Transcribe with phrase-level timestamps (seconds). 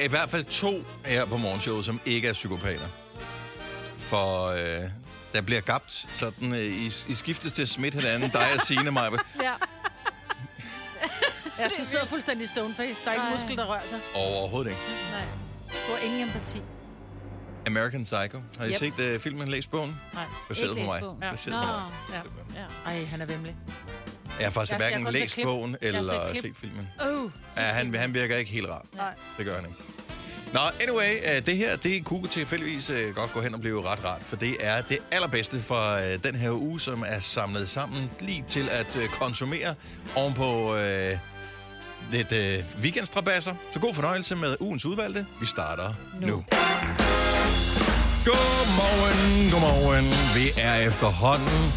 [0.00, 2.86] er i hvert fald to her på morgenshowet, som ikke er psykopater.
[3.98, 4.90] For øh,
[5.34, 8.90] der bliver gabt sådan, øh, I, I skiftes til at smitte hinanden, dig og Signe,
[8.90, 9.08] mig.
[9.42, 9.52] Ja.
[11.58, 13.04] ja, du sidder fuldstændig stoneface.
[13.04, 13.98] Der er ikke muskel, der rører sig.
[14.14, 14.82] Overhovedet ikke.
[15.12, 15.24] Nej.
[15.68, 16.62] Du har ingen empati.
[17.66, 18.42] American Psycho.
[18.58, 18.78] Har I Yep.
[18.78, 19.96] set uh, filmen, læst bogen?
[20.14, 20.24] Nej.
[20.48, 21.22] Baseret Ikke læst bogen.
[21.22, 21.30] Ja.
[21.30, 21.66] Baseret Nå.
[21.66, 22.20] på mig.
[22.54, 22.60] Ja.
[22.60, 22.66] ja.
[22.86, 23.56] Ej, han er vemmelig.
[24.38, 25.44] Jeg har faktisk Jeg hverken læst klip.
[25.44, 26.88] bogen eller set filmen.
[27.00, 27.30] Oh.
[27.56, 28.84] Ja, han, han virker ikke helt rar.
[28.94, 29.12] Nej.
[29.38, 29.78] Det gør han ikke.
[30.52, 34.04] Nå, anyway, uh, det her, det kunne tilfældigvis uh, godt gå hen og blive ret
[34.04, 38.10] rart, for det er det allerbedste fra uh, den her uge, som er samlet sammen
[38.20, 39.74] lige til at konsumere
[40.14, 40.78] ovenpå uh,
[42.12, 43.54] lidt uh, weekendstrabasser.
[43.72, 45.26] Så god fornøjelse med ugens udvalgte.
[45.40, 46.26] Vi starter nu.
[46.26, 46.44] nu.
[48.24, 50.04] Godmorgen, godmorgen.
[50.36, 51.72] Vi er efterhånden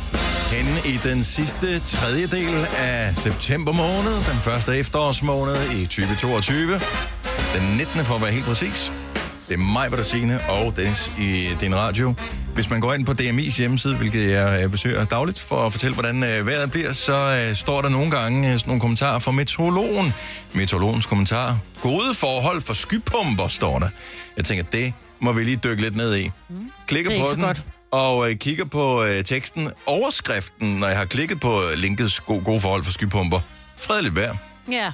[0.51, 6.71] henne i den sidste tredjedel af september måned, den første efterårsmåned i 2022.
[7.55, 8.05] Den 19.
[8.05, 8.93] for at være helt præcis.
[9.47, 12.13] Det er mig, Bertine og Dennis i din radio.
[12.53, 15.93] Hvis man går ind på DMI's hjemmeside, hvilket jeg øh, besøger dagligt for at fortælle,
[15.93, 20.13] hvordan øh, vejret bliver, så øh, står der nogle gange sådan nogle kommentarer fra meteorologen.
[20.53, 21.57] Meteorologens kommentar.
[21.81, 23.87] Gode forhold for skypumper, står der.
[24.37, 26.31] Jeg tænker, det må vi lige dykke lidt ned i.
[26.87, 27.61] Klikker Det er på den, godt.
[27.91, 29.71] Og øh, kigger på øh, teksten.
[29.85, 33.39] Overskriften, når jeg har klikket på øh, linkets go- gode forhold for skypumper.
[33.77, 34.35] Fredeligt vejr.
[34.71, 34.91] Ja.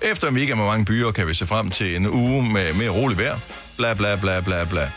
[0.00, 2.88] Efter en weekend med mange byer, kan vi se frem til en uge med mere
[2.90, 3.38] roligt vejr.
[3.76, 4.90] Bla, bla, bla, bla, bla.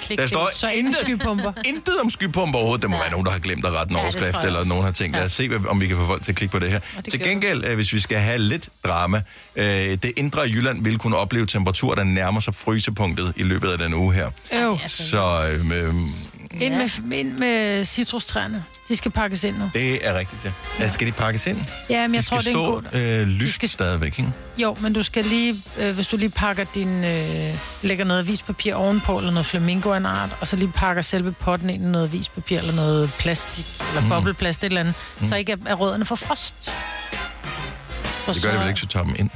[0.00, 1.52] Klik Der står Så intet, skypumper.
[1.74, 2.82] intet om skypumper overhovedet.
[2.82, 3.02] Der må Nej.
[3.02, 5.16] være nogen, der har glemt at rette en Ja, det overskrift, eller nogen har tænkt,
[5.16, 6.80] lad os se, om vi kan få folk til at klikke på det her.
[6.96, 9.22] det Til gengæld, øh, hvis vi skal have lidt drama,
[9.56, 13.78] øh, det indre Jylland vil kunne opleve temperaturer, der nærmer sig frysepunktet i løbet af
[13.78, 14.30] den uge her.
[14.52, 14.78] Øv.
[14.86, 15.40] Så
[15.74, 15.94] øh,
[16.56, 18.64] øh, Ind med, ind med citrustræerne.
[18.88, 19.70] De skal pakkes ind nu.
[19.74, 20.50] det er rigtigt, ja.
[20.80, 20.88] ja.
[20.88, 21.58] Skal de pakkes ind?
[21.90, 22.82] Ja, men jeg de tror, det er en god...
[22.92, 24.30] øh, lyst skal- stadigvæk, ikke?
[24.58, 28.74] Jo, men du skal lige, øh, hvis du lige pakker din, øh, lægger noget avispapir
[28.74, 31.88] ovenpå, eller noget flamingo af en art, og så lige pakker selve potten ind i
[31.88, 34.08] noget avispapir, eller noget plastik, eller Mm.
[34.08, 36.54] bobleplast, et eller andet, så ikke er, er rødderne for frost.
[38.04, 39.30] For Det gør det vel ikke, så tager dem ind.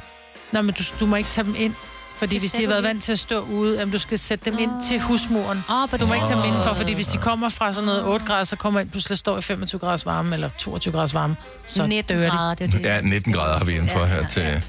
[0.52, 1.74] Nej, men du, du må ikke tage dem ind.
[2.20, 4.58] Fordi hvis de har været vant til at stå ude, jamen, du skal sætte dem
[4.58, 5.64] ind til husmuren.
[5.70, 6.48] Åh, på Du må ikke tage dem Ah.
[6.48, 9.38] indenfor, fordi hvis de kommer fra sådan noget 8 grader, så kommer ind pludselig står
[9.38, 11.36] i 25 graders varme, eller 22 graders varme,
[11.66, 12.30] så 19 dør de.
[12.30, 12.84] grader, det er det.
[12.84, 14.42] Ja, 19 grader har vi indenfor Ja, her til...
[14.42, 14.60] ja.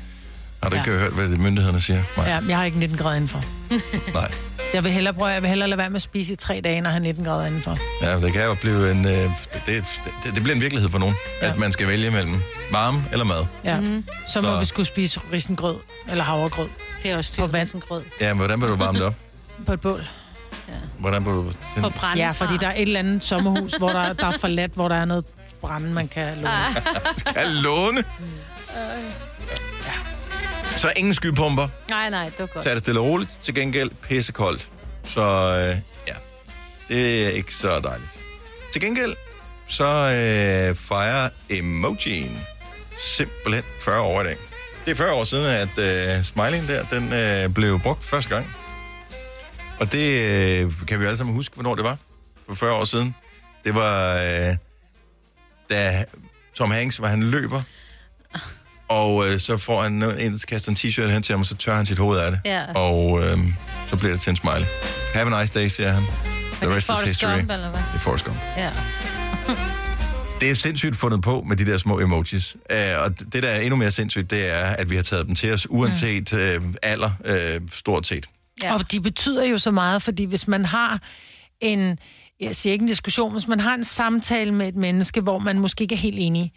[0.64, 0.98] Har du ikke Ja.
[0.98, 2.04] hørt, hvad myndighederne siger?
[2.18, 2.28] Nej.
[2.30, 3.44] Ja, jeg har ikke 19 grader indenfor.
[4.20, 4.32] Nej.
[4.74, 6.78] Jeg vil hellere prøve, jeg vil hellere lade være med at spise i tre dage,
[6.78, 7.78] at have 19 grader indenfor.
[8.02, 9.06] Ja, det kan jo blive en...
[9.06, 9.30] Øh, det,
[9.66, 9.86] det,
[10.36, 11.46] det, bliver en virkelighed for nogen, ja.
[11.48, 11.54] Ja.
[11.54, 13.46] at man skal vælge mellem varme eller mad.
[13.64, 13.80] Ja.
[13.80, 14.06] Mm.
[14.28, 15.76] Så må Så- vi skulle spise risengrød,
[16.10, 16.68] eller havregrød,
[17.04, 17.68] Det er også På dyrt vand.
[17.68, 18.04] som grød.
[18.22, 19.16] Ja, men hvordan vil du varme det op?
[19.68, 20.08] på et bål.
[21.00, 21.46] Hvordan vil du...
[21.82, 22.24] På brænde.
[22.24, 24.96] Ja, fordi der er et eller andet sommerhus, hvor der, der er forladt, hvor der
[24.96, 25.26] er noget
[25.62, 26.50] brænde, man kan låne.
[27.18, 28.04] Skal låne?
[30.82, 31.68] Så ingen skypumper.
[31.90, 32.64] Nej, nej, det var godt.
[32.64, 33.40] Så er det stille og roligt.
[33.42, 34.70] Til gengæld pissekoldt.
[35.04, 35.78] Så øh,
[36.08, 36.14] ja,
[36.88, 38.20] det er ikke så dejligt.
[38.74, 39.16] Til gengæld,
[39.68, 42.38] så øh, fejrer emojien
[43.00, 44.36] simpelthen 40 år i dag.
[44.86, 48.56] Det er 40 år siden, at øh, smileyen der, den øh, blev brugt første gang.
[49.80, 51.98] Og det øh, kan vi alle sammen huske, hvornår det var.
[52.48, 53.16] For 40 år siden.
[53.64, 54.56] Det var, øh,
[55.70, 56.06] da
[56.54, 57.62] Tom Hanks, var han løber,
[58.92, 61.74] og øh, så får han en, kaster en t-shirt hen til ham, og så tør
[61.74, 62.40] han sit hoved af det.
[62.46, 62.74] Ja.
[62.74, 63.38] Og øh,
[63.90, 64.66] så bliver det til en smiley.
[65.14, 66.04] Have a nice day, siger han.
[66.04, 67.38] The det rest is Forrest history.
[67.38, 67.80] Gump, eller hvad?
[67.80, 68.38] Det er Forrest Gump.
[68.58, 68.70] Ja.
[70.42, 72.56] Det er sindssygt fundet på med de der små emojis.
[72.56, 75.36] Uh, og det, der er endnu mere sindssygt, det er, at vi har taget dem
[75.36, 76.40] til os, uanset uh,
[76.82, 78.26] alder, uh, stort set.
[78.62, 78.68] Ja.
[78.68, 78.74] Ja.
[78.74, 81.00] Og de betyder jo så meget, fordi hvis man har
[81.60, 81.98] en,
[82.40, 85.60] jeg siger ikke en diskussion, hvis man har en samtale med et menneske, hvor man
[85.60, 86.54] måske ikke er helt enig,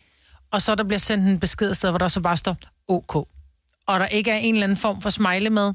[0.55, 2.57] og så der bliver sendt en besked et sted, hvor der så bare står
[2.89, 3.15] OK,
[3.87, 5.73] og der ikke er en eller anden form for smiley med,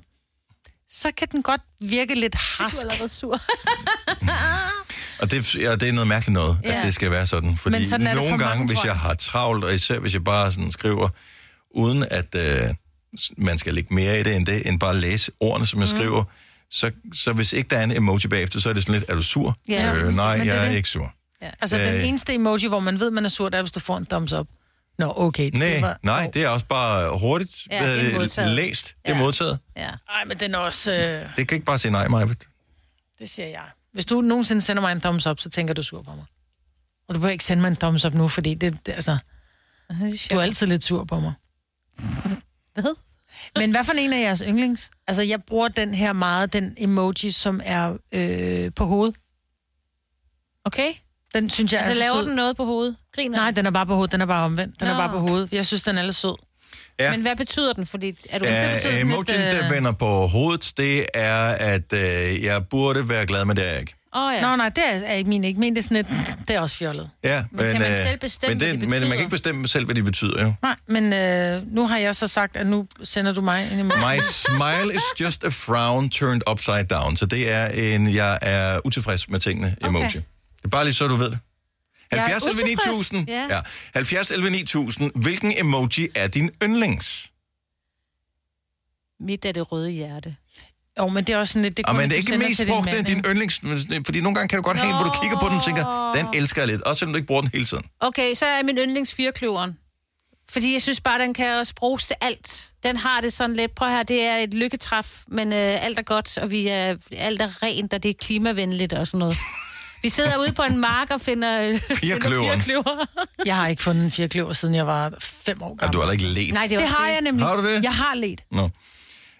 [0.89, 2.83] så kan den godt virke lidt harsk.
[2.99, 3.39] Du er sur.
[5.21, 6.69] Og det, ja, det er noget mærkeligt noget, ja.
[6.71, 6.79] Ja.
[6.79, 7.57] at det skal være sådan.
[7.57, 9.75] Fordi Men sådan er det nogle for mange, gange, hvis tror jeg har travlt, og
[9.75, 11.09] især hvis jeg bare sådan skriver,
[11.71, 12.73] uden at øh,
[13.37, 15.97] man skal lægge mere i det end det, end bare læse ordene, som jeg Mm.
[15.97, 16.23] skriver,
[16.71, 19.15] så, så hvis ikke der er en emoji bagefter, så er det sådan lidt, er
[19.15, 19.57] du sur?
[19.69, 20.77] Ja, øh, nej, det er jeg er det.
[20.77, 21.13] ikke sur.
[21.41, 21.85] Altså Øh.
[21.85, 24.05] den eneste emoji, hvor man ved, man er sur, det er, hvis du får en
[24.05, 24.47] thumbs up.
[24.99, 25.49] Nå, okay.
[25.53, 28.87] Nej, det var, nej, det er også bare hurtigt Ja, det er læst.
[29.05, 29.23] Det er Ja.
[29.23, 29.59] modtaget.
[29.77, 29.89] Ja.
[30.09, 30.91] Ej, men den er også...
[30.93, 32.47] Øh, Det kan ikke bare sige nej, Majbet.
[33.19, 33.63] det siger jeg.
[33.93, 36.25] Hvis du nogensinde sender mig en thumbs up, så tænker du er sur på mig.
[37.07, 39.17] Og du behøver ikke sende mig en thumbs up nu, fordi det, det altså,
[40.31, 41.33] du er altid lidt sur på mig.
[42.73, 42.95] Hvad?
[43.55, 44.91] Men hvad for en af jeres yndlings?
[45.07, 49.15] Altså, jeg bruger den her meget, den emoji, som er øh, på hovedet.
[50.65, 50.91] Okay.
[51.35, 52.27] Den synes jeg Altså, er så laver sød.
[52.27, 52.95] den noget på hovedet?
[53.15, 53.65] Griner Nej, den?
[53.65, 54.11] er bare på hovedet.
[54.11, 54.79] Den er bare omvendt.
[54.79, 54.99] Den er Nå.
[54.99, 55.53] bare på hovedet.
[55.53, 56.35] Jeg synes, den er lidt sød.
[56.99, 57.11] Ja.
[57.11, 57.85] Men hvad betyder den?
[57.85, 58.45] Fordi er du...
[58.45, 62.67] det Uh, betyder emojien, lidt, øh, der vender på hovedet, det er, at uh, jeg
[62.69, 63.95] burde være glad, men det er jeg ikke.
[64.15, 64.41] Åh oh, ja.
[64.41, 65.59] Nå, nej, det er, er ikke min ikke.
[65.59, 66.07] Min det er sådan lidt,
[66.47, 67.09] det er også fjollet.
[67.23, 69.67] Ja, Men kan man øh, selv bestemme, men hvad det Men man kan ikke bestemme
[69.67, 70.53] selv, hvad de betyder, jo.
[70.61, 73.99] Nej, men øh, nu har jeg så sagt, at nu sender du mig en emoji.
[73.99, 77.17] My smile is just a frown turned upside down.
[77.17, 80.21] Så det er en, jeg er utilfreds med tingene emoji.
[80.61, 81.39] Det er bare lige så, du ved det.
[82.11, 83.11] Jeg er 70 11 utilfreds.
[83.13, 83.29] 9000.
[83.29, 83.47] Ja.
[83.49, 83.61] Ja.
[83.93, 85.11] 70 11 9000.
[85.15, 87.31] Hvilken emoji er din yndlings?
[89.19, 90.35] Mit er det røde hjerte.
[90.99, 91.77] Jo, men det er også sådan lidt...
[91.77, 93.61] Det Og men det er ikke mest til din din yndlings.
[94.05, 96.11] Fordi nogle gange kan du godt have en, hvor du kigger på den og tænker,
[96.15, 96.81] den elsker jeg lidt.
[96.81, 97.83] Også selvom du ikke bruger den hele tiden.
[97.99, 99.77] Okay, så er min yndlings firkløveren.
[100.49, 102.71] Fordi jeg synes bare, den kan også bruges til alt.
[102.83, 106.03] Den har det sådan lidt, prøv her, det er et lykketræf, men øh, alt er
[106.03, 109.37] godt, og vi er, alt er rent, og det er klimavenligt og sådan noget.
[110.03, 112.61] Vi sidder ude på en mark og finder, øh, Firkløveren.
[112.61, 113.05] firkløver.
[113.45, 115.93] Jeg har ikke fundet en firkløver, siden jeg var fem år Ja, gammel.
[115.93, 116.53] du har heller ikke let.
[116.53, 117.45] Nej, det, det har jeg nemlig.
[117.45, 117.83] Har du det?
[117.83, 118.41] Jeg har let.
[118.51, 118.69] Nå.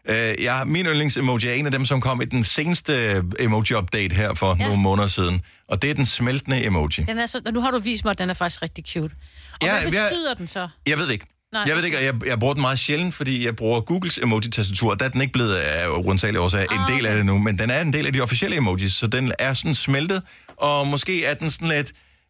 [0.09, 4.33] Uh, jeg, min yndlings-emoji er en af dem, som kom i den seneste emoji-update her
[4.33, 4.65] for ja.
[4.65, 5.41] nogle måneder siden.
[5.69, 7.03] Og det er den smeltende emoji.
[7.07, 9.13] Den er så, nu har du vist mig, at den er faktisk rigtig cute.
[9.53, 10.67] Og Ja, ja, hvad jeg- betyder den så?
[10.87, 11.25] Jeg ved det ikke.
[11.53, 11.63] Nej.
[11.67, 14.17] Jeg ved det ikke, og jeg, jeg bruger den meget sjældent, fordi jeg bruger Googles
[14.17, 14.93] emoji-tastatur.
[14.93, 17.59] Der er den ikke blevet af uansagelige årsager en Ah, del af det nu, men
[17.59, 20.21] den er en del af de officielle emojis, så den er sådan smeltet,
[20.59, 21.87] og måske er den sådan lidt,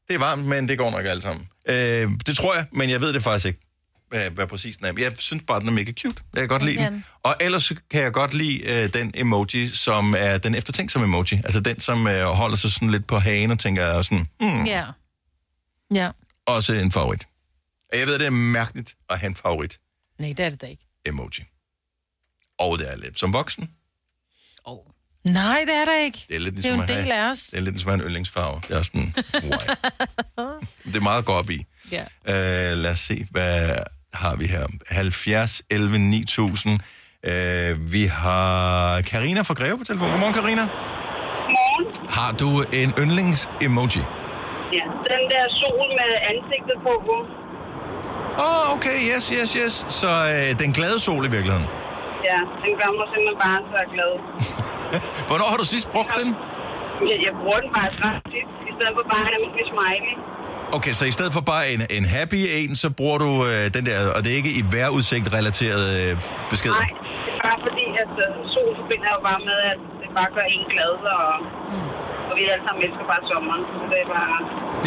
[0.07, 1.47] det er varmt, men det går nok alt sammen.
[1.67, 3.59] Øh, det tror jeg, men jeg ved det faktisk ikke,
[4.09, 4.93] hvad, hvad præcis den er.
[4.97, 6.21] Jeg synes bare, den er mega cute.
[6.33, 7.05] Jeg kan godt lide den.
[7.23, 11.35] Og ellers kan jeg godt lide øh, den emoji, som er den eftertænksomme emoji.
[11.43, 14.85] Altså den, som øh, holder sig sådan lidt på hagen og tænker sådan, hmm, Ja.
[15.93, 16.11] Ja.
[16.45, 17.23] også en favorit.
[17.93, 19.79] Og jeg ved, det er mærkeligt at have en favorit
[20.19, 20.85] Nej, det er det da ikke.
[21.05, 21.43] emoji.
[22.59, 23.69] Og det er lidt som voksen.
[24.65, 24.85] Oh.
[25.25, 26.25] Nej, det er der ikke.
[26.29, 27.39] Det er lidt Det er ligesom jo en del have, af os.
[27.39, 28.61] det er lidt ligesom en yndlingsfarve.
[28.67, 29.13] Det er også sådan,
[29.43, 29.65] why?
[30.91, 31.65] det er meget godt op i.
[31.91, 32.01] Ja.
[32.01, 33.75] Uh, lad os se, hvad
[34.13, 34.65] har vi her?
[34.89, 36.73] 70, 11, 9000.
[36.73, 40.09] Uh, vi har Karina fra Greve på telefon.
[40.09, 40.61] Godmorgen, Karina.
[40.61, 42.09] Godmorgen.
[42.09, 44.03] Har du en yndlings-emoji?
[44.77, 46.93] Ja, den der sol med ansigtet på.
[48.39, 49.85] Åh, oh, okay, yes, yes, yes.
[49.89, 51.67] Så uh, den glade sol i virkeligheden.
[52.27, 54.11] Ja, den gør mig simpelthen bare så glad.
[55.29, 56.29] Hvornår har du sidst brugt den?
[57.09, 60.15] Jeg, jeg bruger den bare ret tit, i stedet for bare en almindelig smiley.
[60.77, 63.83] Okay, så i stedet for bare en, en happy en, så bruger du øh, den
[63.89, 66.11] der, og det er ikke i vejrudsigt-relateret øh,
[66.51, 66.79] beskeder?
[66.81, 66.91] Nej,
[67.25, 70.45] det er bare fordi, at uh, sol forbinder jo bare med, at det bare gør
[70.55, 71.27] en glad, og,
[71.73, 71.89] mm.
[72.29, 73.63] og vi alle sammen elsker bare sommeren.
[73.77, 74.33] Så det er bare...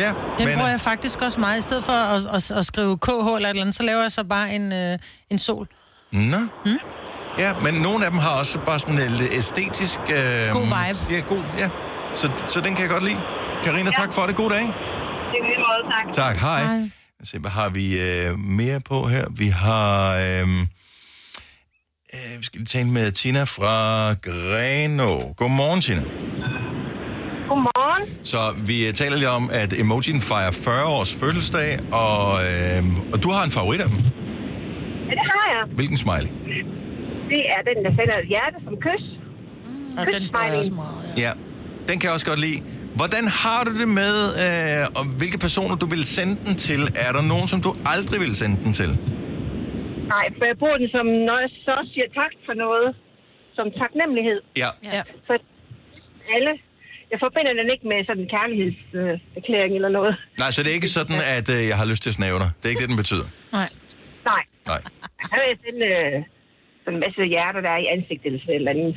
[0.05, 1.56] Ja, Den men, bruger jeg faktisk også meget.
[1.62, 4.12] I stedet for at, at, at skrive KH eller et eller andet, så laver jeg
[4.19, 4.94] så bare en, øh,
[5.32, 5.67] en sol.
[6.32, 6.40] Nå.
[6.67, 6.81] Mm?
[7.38, 10.00] Ja, men nogle af dem har også bare sådan en æstetisk...
[10.00, 10.99] Øh, God vibe.
[11.14, 11.69] Ja, god, ja.
[12.14, 13.20] Så, så den kan jeg godt lide.
[13.64, 14.02] Karina, ja.
[14.02, 14.37] tak for det.
[14.37, 14.61] God dag.
[14.61, 16.12] Det er lige måde, tak.
[16.12, 16.64] Tak, hej.
[16.64, 16.79] Hej.
[16.79, 19.25] Lad os se, hvad har vi øh, mere på her?
[19.37, 20.14] Vi har...
[20.17, 20.49] Øh,
[22.14, 25.19] øh, vi skal lige tale med Tina fra Greno.
[25.37, 26.02] Godmorgen, Tina.
[27.49, 28.08] Godmorgen.
[28.25, 32.82] Så vi øh, taler lige om, at emojien fejrer 40 års fødselsdag, og, øh,
[33.12, 33.99] og du har en favorit af dem.
[33.99, 35.75] Ja, det har jeg.
[35.75, 36.29] Hvilken smiley?
[37.34, 39.05] Det er den, der sender et hjerte som kys.
[39.99, 40.99] Og den bruger jeg også meget.
[41.17, 41.23] Ja.
[41.23, 41.31] Ja,
[41.88, 42.58] den kan jeg også godt lide.
[43.00, 46.81] Hvordan har du det med, øh, og hvilke personer du vil sende den til?
[47.06, 48.91] Er der nogen, som du aldrig vil sende den til?
[50.15, 52.89] Nej, for jeg bruger den som, når jeg så siger tak for noget,
[53.56, 54.39] som taknemmelighed.
[54.62, 54.70] Ja.
[54.96, 55.03] Ja.
[55.27, 55.34] For
[56.36, 56.53] alle,
[57.12, 60.15] jeg forbinder den ikke med sådan en kærlighedserklæring eller noget.
[60.43, 62.51] Nej, så det er ikke sådan, at øh, jeg har lyst til at snæve dig.
[62.58, 63.27] Det er ikke det, den betyder.
[63.58, 63.69] Nej.
[64.31, 64.43] Nej.
[64.72, 64.81] Nej.
[65.20, 66.42] Jeg har sådan, øh, sådan
[66.91, 68.94] en masse hjerter, der er i ansigtet eller sådan et eller andet.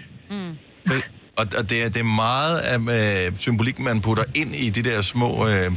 [0.89, 1.05] Fedt.
[1.39, 4.81] Og, og det, er, det er meget af øh, symbolikken, man putter ind i de
[4.89, 5.71] der små øh,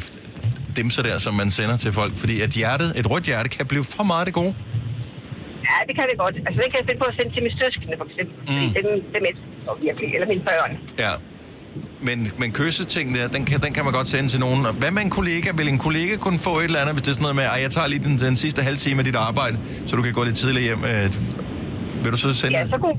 [0.77, 2.13] dimser der, som man sender til folk.
[2.23, 4.55] Fordi at hjertet, et rødt hjerte kan blive for meget det gode.
[5.69, 6.35] Ja, det kan det godt.
[6.47, 8.35] Altså, det kan jeg finde på at sende til mine søskende, for eksempel.
[8.41, 8.47] Mm.
[8.47, 10.09] Fordi dem, dem elsker virkelig.
[10.15, 10.73] Eller mine børn.
[11.05, 11.13] Ja.
[12.09, 14.61] Men, men kysseting der, den kan, den kan man godt sende til nogen.
[14.79, 15.49] Hvad med en kollega?
[15.59, 17.63] Vil en kollega kunne få et eller andet, hvis det er sådan noget med, at
[17.63, 20.23] jeg tager lige den, den sidste halve time af dit arbejde, så du kan gå
[20.25, 20.83] lidt tidligere hjem.
[20.93, 21.07] Øh,
[22.03, 22.97] vil du så sende Ja, så kunne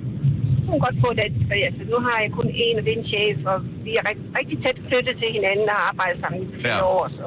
[0.64, 1.28] kunne hun godt få det.
[1.48, 4.04] For altså, nu har jeg kun en, og det er en chef, og vi er
[4.10, 6.94] rigtig, rigtig tæt knyttet til hinanden og har arbejdet sammen i flere Ja.
[6.96, 7.26] år, så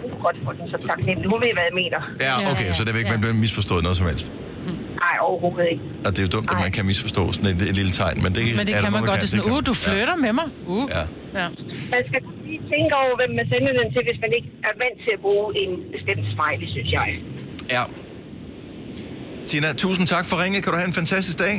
[0.00, 1.26] hun kunne godt få den så taknemmelig.
[1.32, 2.00] Hun ved, hvad jeg mener.
[2.26, 3.16] Ja, Ja, okay, ja, så det vil ikke, ja.
[3.16, 4.26] man bliver misforstået noget som helst.
[5.04, 5.84] Nej, overhovedet ikke.
[6.06, 6.64] Og det er jo dumt, at Nej.
[6.66, 9.02] man kan misforstå sådan et, et lille tegn, men det, Men det er kan man
[9.02, 9.18] der godt.
[9.22, 9.84] Det er sådan, kan uh, du man.
[9.86, 10.48] flytter med mig.
[10.74, 10.84] Uh.
[10.96, 11.04] Ja.
[11.40, 11.46] ja.
[11.94, 14.98] Man skal lige tænke over, hvem man sender den til, hvis man ikke er vant
[15.04, 17.08] til at bruge en bestemt smiley, synes jeg.
[17.76, 17.84] ja.
[19.50, 20.58] Tina, tusind tak for ringet.
[20.64, 21.54] Kan du have en fantastisk dag?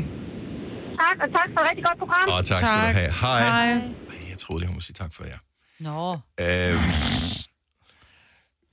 [1.04, 2.24] Tak, og tak for et rigtig godt program.
[2.38, 2.68] Og tak, tak.
[2.68, 3.12] skal du have.
[3.24, 3.40] Hej.
[3.52, 3.72] Hej.
[3.72, 5.40] Ej, jeg troede lige, hun ville sige tak for jer.
[5.88, 6.02] Nå.
[6.46, 6.90] Øhm.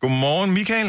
[0.03, 0.89] Godmorgen, Michael.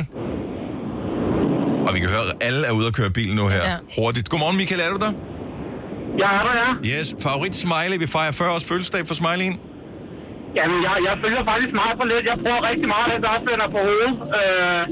[1.88, 3.64] Og vi kan høre, at alle er ude at køre bil nu her.
[3.72, 3.76] Ja.
[3.98, 4.26] Hurtigt.
[4.32, 5.12] Godmorgen, Michael, er du der?
[6.22, 6.70] Jeg er der, ja.
[6.92, 7.08] Yes.
[7.26, 7.98] Favorit Smiley.
[8.04, 9.56] Vi fejrer 40 års fødselsdag for Smiley'en.
[10.58, 12.24] Jamen, jeg, jeg følger faktisk meget for lidt.
[12.32, 14.14] Jeg bruger rigtig meget af det, der vender på hovedet.
[14.40, 14.84] Øh,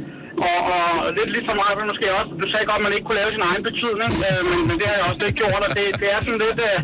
[0.49, 0.83] og, og
[1.17, 2.31] lidt ligesom mig, måske også.
[2.41, 4.85] Du sagde godt, at man ikke kunne lave sin egen betydning, øh, men, men det
[4.89, 6.59] har jeg også lidt gjort, og det, det er sådan lidt...
[6.69, 6.79] Øh,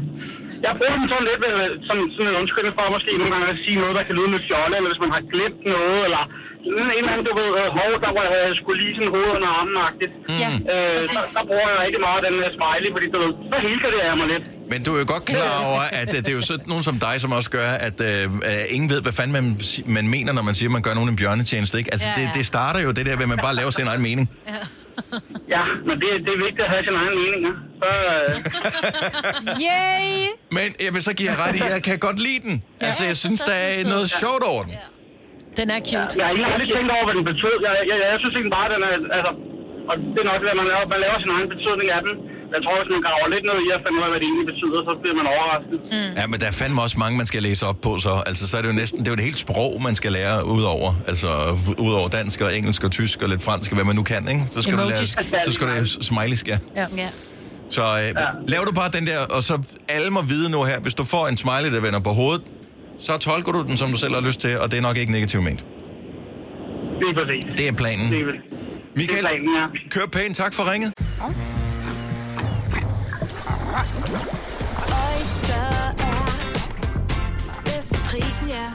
[0.65, 3.59] jeg bruger den sådan lidt øh, som sådan en undskyldning for måske nogle gange at
[3.65, 6.23] sige noget, der kan lyde lidt fjolle, eller hvis man har glemt noget, eller
[6.65, 9.33] sådan en eller anden, du ved, øh, hov, der var jeg skulle lige sådan hovedet
[9.37, 10.13] under armen-agtigt.
[10.43, 13.57] Ja, Øh, der, der bruger jeg rigtig meget den der smiley, fordi du ved, så
[13.67, 14.45] hilker det af mig lidt.
[14.71, 16.95] Men du er jo godt klar over, at øh, det er jo sådan nogen som
[17.07, 19.45] dig, som også gør, at øh, øh, ingen ved, hvad fanden man,
[19.97, 21.75] man mener, når man siger, at man gør nogen en bjørnetjeneste.
[21.81, 21.89] Ikke?
[21.95, 22.13] Altså, ja.
[22.21, 22.27] ja.
[22.27, 24.25] Det, det starter jo det der ved, at man bare laver sin egen mening.
[24.53, 24.61] Ja,
[25.87, 27.53] men det, det er vigtigt at have sin egen mening, ja.
[27.81, 30.07] Så, øh, Yay!
[30.57, 32.55] Men jeg vil så give jer ret i, at jeg kan godt lide den.
[32.87, 34.75] Altså, jeg synes, der er noget sjovt over den.
[35.59, 36.11] Den er cute.
[36.19, 37.55] Jeg har ikke aldrig tænkt over, hvad den betød.
[37.65, 38.93] Jeg, jeg, jeg, jeg synes egentlig bare, at den er...
[39.17, 39.31] Altså,
[39.89, 42.13] og det er nok det, at man laver, man laver sin egen betydning af den.
[42.55, 44.47] Jeg tror, hvis man graver lidt ned i at finde ud af, hvad det egentlig
[44.53, 45.77] betyder, så bliver man overrasket.
[45.95, 46.11] Mm.
[46.19, 48.11] Ja, men der er fandme også mange, man skal læse op på, så.
[48.29, 50.35] Altså, så er det jo næsten, det er jo et helt sprog, man skal lære
[50.57, 50.91] udover.
[51.11, 51.27] Altså,
[51.87, 54.43] udover dansk og engelsk og tysk og lidt fransk, og hvad man nu kan, ikke?
[54.55, 55.15] Så skal Emojis.
[55.15, 56.57] du lære, så skal du lære smileysk, ja.
[56.75, 56.85] Ja.
[56.97, 57.09] Ja.
[57.69, 58.29] Så øh, ja.
[58.47, 59.55] lav du bare den der, og så
[59.89, 62.43] alle må vide nu her, hvis du får en smiley, der vender på hovedet,
[62.99, 65.11] så tolker du den, som du selv har lyst til, og det er nok ikke
[65.11, 65.65] negativt ment.
[66.99, 67.43] Det er præcis.
[67.59, 68.11] Det er planen.
[68.11, 68.25] Det er,
[68.95, 69.65] Michael, det er planen, ja.
[69.89, 70.35] kør pænt.
[70.35, 70.93] Tak for ringet.
[73.73, 75.67] Oyster
[76.09, 76.25] er
[77.65, 78.65] bedst til prisen, ja.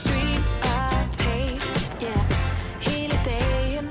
[0.00, 1.60] Stream og tag,
[2.02, 2.16] ja.
[2.90, 3.86] Hele dagen.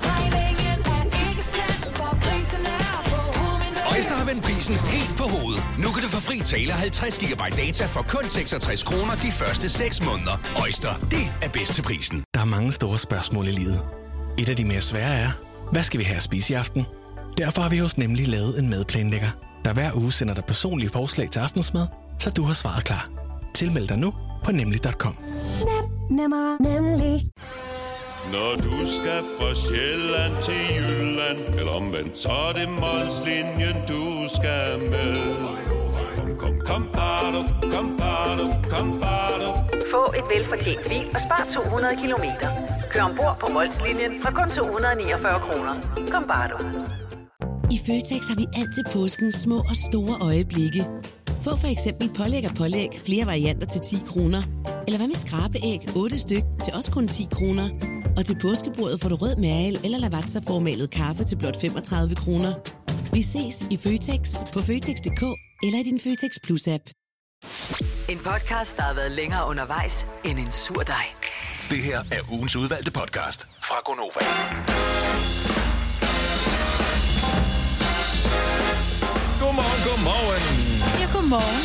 [0.00, 3.82] Regningen er ikke slem, for prisen er på hovedet.
[3.94, 5.62] Øjster har vendt prisen helt på hovedet.
[5.78, 9.68] Nu kan du få fri tale 50 GB data for kun 66 kroner de første
[9.68, 10.36] 6 måneder.
[10.62, 12.22] Øjster, det er bedst til prisen.
[12.34, 13.86] Der er mange store spørgsmål i livet.
[14.38, 15.30] Et af de mere svære er,
[15.72, 16.86] hvad skal vi have at spise i aften?
[17.38, 19.30] Derfor har vi hos Nemlig lavet en madplanlægger,
[19.64, 21.86] der hver uge sender dig personlige forslag til aftensmad,
[22.18, 23.08] så du har svaret klar.
[23.54, 24.14] Tilmeld dig nu
[24.44, 25.16] på nemlig.com.
[25.70, 27.30] Nem, nemmer, nemlig.
[28.32, 34.90] Når du skal fra Sjælland til Jylland Eller omvendt, så er det Molslinjen, du skal
[34.90, 35.16] med
[36.16, 37.42] Kom, kom, kom, bado,
[37.74, 39.50] kom, bado, kom, bado.
[39.90, 42.48] Få et velfortjent bil og spar 200 kilometer.
[42.90, 45.74] Kør ombord på Molslinjen fra kun 249 kroner.
[46.12, 46.99] Kom bare du.
[47.70, 50.86] I Føtex har vi altid påskens små og store øjeblikke.
[51.40, 54.42] Få for eksempel pålæg og pålæg flere varianter til 10 kroner.
[54.86, 57.68] Eller hvad med skrabeæg 8 styk til også kun 10 kroner.
[58.16, 62.54] Og til påskebordet får du rød mal eller lavatserformalet kaffe til blot 35 kroner.
[63.12, 65.22] Vi ses i Føtex på Føtex.dk
[65.62, 66.84] eller i din Føtex Plus-app.
[68.08, 71.06] En podcast, der har været længere undervejs end en sur dej.
[71.70, 74.20] Det her er ugens udvalgte podcast fra Gonova.
[79.90, 80.42] Godmorgen.
[81.00, 81.60] Ja, godmorgen.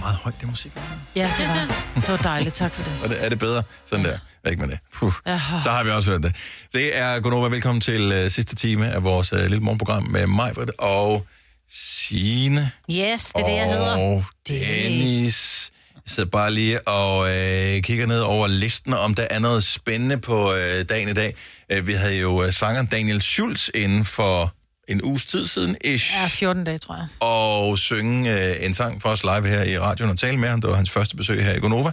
[0.00, 0.72] Meget højt, det musik.
[1.16, 2.54] Ja, det var, det var dejligt.
[2.54, 2.92] Tak for det.
[3.02, 3.62] Og det, er det bedre?
[3.86, 4.18] Sådan der.
[4.44, 4.78] Væk med det.
[4.94, 5.12] Puh.
[5.26, 5.40] Ja.
[5.64, 6.36] Så har vi også hørt det.
[6.74, 7.48] Det er Gunova.
[7.48, 11.26] Velkommen til uh, sidste time af vores uh, lille morgenprogram med Majbert og
[11.72, 13.96] Signe Yes, det er det, jeg hedder.
[13.96, 15.70] og Dennis.
[15.94, 20.18] Jeg sidder bare lige og øh, kigger ned over listen, om der er noget spændende
[20.18, 21.34] på øh, dagen i dag.
[21.72, 24.55] Øh, vi havde jo øh, sangeren Daniel Schulz inden for
[24.88, 27.06] en uges tid siden, ish, Ja, 14 dage, tror jeg.
[27.20, 30.60] og synge øh, en sang for os live her i radioen og tale med ham.
[30.60, 31.90] Det var hans første besøg her i Gonova.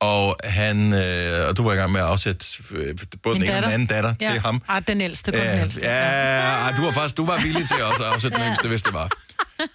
[0.00, 3.56] Og han, øh, og du var i gang med at afsætte øh, både Min den
[3.56, 3.68] ene og den datter.
[3.70, 4.30] anden datter Ja.
[4.32, 4.62] til ham.
[4.68, 5.86] Ah, den ældste, kun den Ja, ældste.
[5.86, 8.82] ja, ja, du var faktisk du var villig til også at afsætte den yngste, hvis
[8.82, 9.08] det var.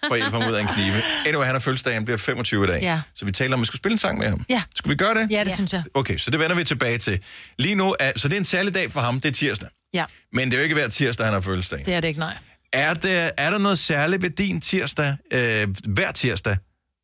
[0.07, 1.01] For at hjælpe ham ud af en knive.
[1.27, 2.81] Anyway, han har fødselsdag, han bliver 25 i dag.
[2.81, 3.01] Ja.
[3.15, 4.45] Så vi taler om, at vi skulle spille en sang med ham.
[4.49, 4.61] Ja.
[4.75, 5.31] Skulle vi gøre det?
[5.31, 5.83] Ja, det synes jeg.
[5.93, 7.19] Okay, så det vender vi tilbage til.
[7.59, 9.69] Lige nu, er, så det er en særlig dag for ham, det er tirsdag.
[9.93, 11.81] Ja, Men det er jo ikke hver tirsdag, han har fødselsdag.
[11.85, 12.33] det er det ikke, nej.
[12.75, 16.57] Er, der, er der noget særligt ved din tirsdag, øh, hver tirsdag,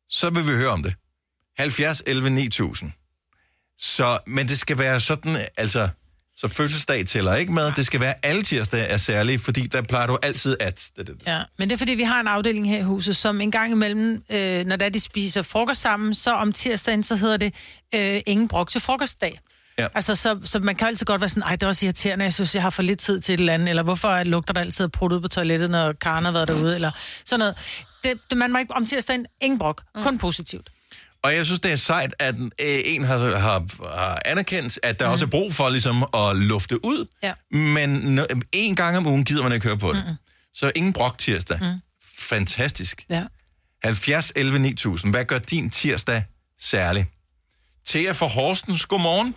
[0.08, 0.94] så vil vi høre om det.
[1.58, 2.92] 70 11 9000.
[3.78, 5.88] Så, men det skal være sådan, altså,
[6.36, 7.72] så fødselsdag tæller ikke med.
[7.76, 10.90] Det skal være alle tirsdage er særlige, fordi der plejer du altid at...
[10.96, 11.26] Det, det, det.
[11.26, 13.72] Ja, men det er fordi, vi har en afdeling her i huset, som en gang
[13.72, 17.54] imellem, øh, når der de spiser frokost sammen, så om tirsdagen, så hedder det
[17.94, 19.40] øh, ingen brok til frokostdag.
[19.78, 19.86] Ja.
[19.94, 22.32] Altså, så, så man kan altid godt være sådan, ej, det er også irriterende, jeg
[22.32, 24.84] synes, jeg har for lidt tid til et eller andet, eller hvorfor lugter der altid
[24.84, 26.90] af prut ud på toilettet, når Karen har været derude, eller
[27.26, 27.54] sådan noget.
[28.04, 30.02] Det, det, man må ikke, om tirsdagen, ingen brok, mm.
[30.02, 30.70] kun positivt.
[31.22, 33.64] Og jeg synes, det er sejt, at øh, en har, har,
[33.98, 35.12] har anerkendt, at der mm.
[35.12, 37.06] også er brug for ligesom at lufte ud.
[37.22, 37.32] Ja.
[37.50, 38.20] Men
[38.52, 40.04] en gang om ugen gider man ikke høre på det.
[40.08, 40.14] Mm.
[40.54, 41.58] Så ingen brok tirsdag.
[41.60, 41.80] Mm.
[42.18, 43.04] Fantastisk.
[43.10, 43.24] Ja.
[43.84, 45.12] 70 11 9000.
[45.12, 46.24] Hvad gør din tirsdag
[46.60, 47.06] særlig?
[47.86, 49.34] Thea fra Horsens, godmorgen.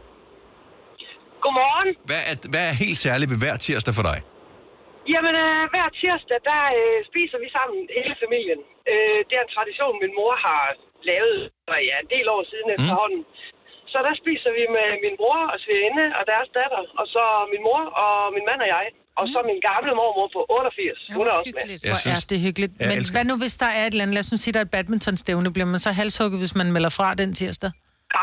[1.46, 1.90] Godmorgen.
[2.10, 4.18] Hvad er, hvad er helt særligt ved hver tirsdag for dig?
[5.14, 8.60] Jamen, øh, hver tirsdag, der øh, spiser vi sammen hele familien.
[8.92, 10.64] Øh, det er en tradition, min mor har
[11.10, 12.76] lavet for ja, en del år siden mm.
[12.78, 13.22] efterhånden.
[13.92, 17.24] Så der spiser vi med min bror og svigerinde og deres datter, og så
[17.54, 18.86] min mor og min mand og jeg.
[19.20, 21.00] Og så min gamle mormor på 88.
[21.20, 21.78] Hun er også med.
[21.90, 22.74] Hvor er det hyggeligt.
[22.80, 24.54] Jeg Men elsker hvad nu, hvis der er et eller andet, lad os nu sige,
[24.56, 27.72] der er et badmintonstævne, bliver man så halshugget, hvis man melder fra den tirsdag?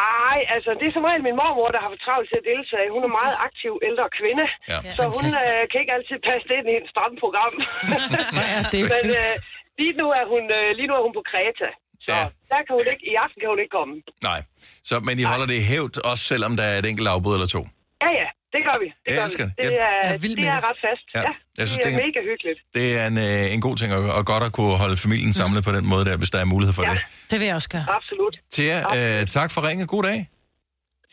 [0.01, 2.87] Nej, altså det er som regel min mormor, der har for travlt til at deltage.
[2.95, 4.79] Hun er meget aktiv ældre kvinde, Ja.
[4.99, 7.55] så hun øh, kan ikke altid passe det ind i et stramt program.
[8.57, 9.21] Er det Men fedt.
[9.21, 9.35] øh,
[9.79, 11.69] lige, nu er hun, øh, lige nu er hun på Kreta,
[12.07, 12.25] så Ja.
[12.53, 13.95] der kan hun ikke, i aften kan hun ikke komme.
[14.31, 14.41] Nej.
[14.89, 17.51] Så, men I holder det i hævd, også selvom der er et enkelt afbud eller
[17.57, 17.63] to?
[18.05, 18.89] Ja, ja, det gør vi.
[18.95, 19.51] Det, Jeg gør elsker vi.
[19.59, 19.71] det.
[19.73, 21.07] det er, Jeg er vild det er ret fast.
[21.17, 21.21] Ja.
[21.29, 22.59] Ja, Jeg synes, det er det er- mega hyggeligt.
[22.79, 25.61] Det er en, øh, en god ting, og, og godt at kunne holde familien samlet
[25.69, 26.91] på den måde der, hvis der er mulighed for Ja.
[26.95, 27.01] det.
[27.31, 27.87] Det vil jeg også gøre.
[27.99, 28.35] Absolut.
[28.57, 29.87] Thea, øh, tak for ringet.
[29.95, 30.19] God dag.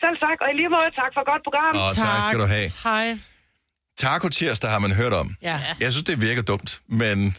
[0.03, 1.73] Selv tak, og i lige måde tak for et godt program.
[1.85, 2.67] Og tak skal du have.
[2.83, 3.07] Hej.
[3.97, 5.35] Taco tirsdag har man hørt om.
[5.41, 5.59] Ja.
[5.79, 7.35] Jeg synes, det virker dumt, men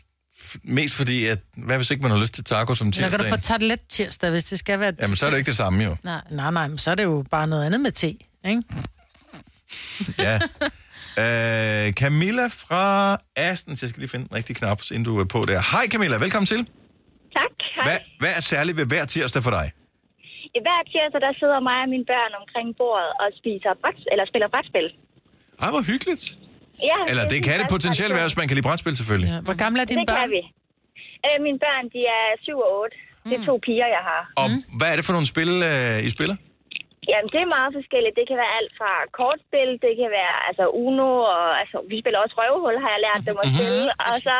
[0.62, 3.30] mest fordi, at hvad hvis ikke man har lyst til taco som Så kan tirsdag?
[3.30, 4.92] du få tartelet tirsdag, hvis det skal være...
[5.02, 5.96] Jamen, så er det ikke det samme jo.
[6.02, 8.06] Nej, nej, nej, men så er det jo bare noget andet med te,
[8.46, 8.62] ikke?
[10.26, 10.34] Ja.
[11.22, 12.84] Øh, Camilla fra
[13.48, 15.58] Astens, jeg skal lige finde den rigtige knap, inden du er på der.
[15.72, 16.60] Hej Camilla, velkommen til.
[17.38, 17.54] Tak.
[17.76, 17.84] Hej.
[17.86, 19.66] Hvad, hvad er særligt ved hver tirsdag for dig?
[20.56, 24.24] I hver tirsdag, der sidder mig og mine børn omkring bordet og spiser bræt, eller
[24.30, 24.86] spiller brætspil.
[25.64, 26.24] Ej, hvor hyggeligt.
[26.90, 29.30] Ja, Eller det kan det potentielt være, hvis man kan lide brætspil selvfølgelig.
[29.34, 29.40] Ja.
[29.48, 30.30] Hvor gamle er dine Det kan børn?
[30.36, 30.42] vi.
[31.26, 32.96] Øh, mine børn, de er 7 og 8.
[33.28, 34.22] Det er to piger, jeg har.
[34.42, 34.46] Og
[34.78, 36.36] hvad er det for nogle spil, øh, I spiller?
[37.08, 38.18] Jamen, det er meget forskelligt.
[38.18, 42.20] Det kan være alt fra kortspil, det kan være altså Uno, og altså, vi spiller
[42.20, 43.86] også røvehul, har jeg lært dem at spille.
[44.08, 44.36] Og så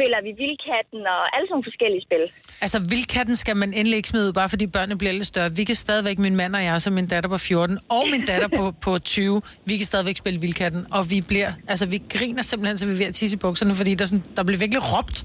[0.00, 2.24] spiller vi Vildkatten og alle sådan nogle forskellige spil.
[2.64, 5.50] Altså, vildkatten skal man endelig ikke smide ud, bare fordi børnene bliver lidt større.
[5.60, 8.50] Vi kan stadigvæk, min mand og jeg, som min datter på 14, og min datter
[8.58, 12.76] på, på 20, vi kan stadigvæk spille vildkatten, og vi bliver, altså vi griner simpelthen,
[12.80, 14.82] så vi er ved at tisse i bukserne, fordi der, er sådan, der bliver virkelig
[14.92, 15.18] råbt.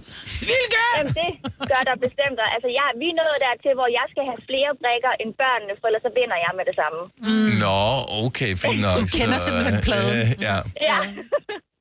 [0.49, 0.95] Vildkat!
[0.97, 1.29] Jamen, det
[1.71, 2.37] gør der bestemt.
[2.55, 5.85] Altså, jeg, vi er nået dertil, hvor jeg skal have flere brikker end børnene, for
[5.89, 6.99] ellers så vinder jeg med det samme.
[7.27, 7.51] Mm.
[7.63, 7.79] Nå,
[8.25, 8.97] okay, fint nok.
[9.01, 10.11] Du kender Så, simpelthen pladen.
[10.17, 10.55] Øh, ja,
[10.89, 10.99] Ja.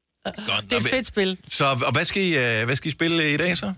[0.51, 0.63] godt.
[0.69, 1.31] Det er et fedt spil.
[1.59, 3.69] Så, og hvad skal, I, øh, hvad skal I spille i dag så?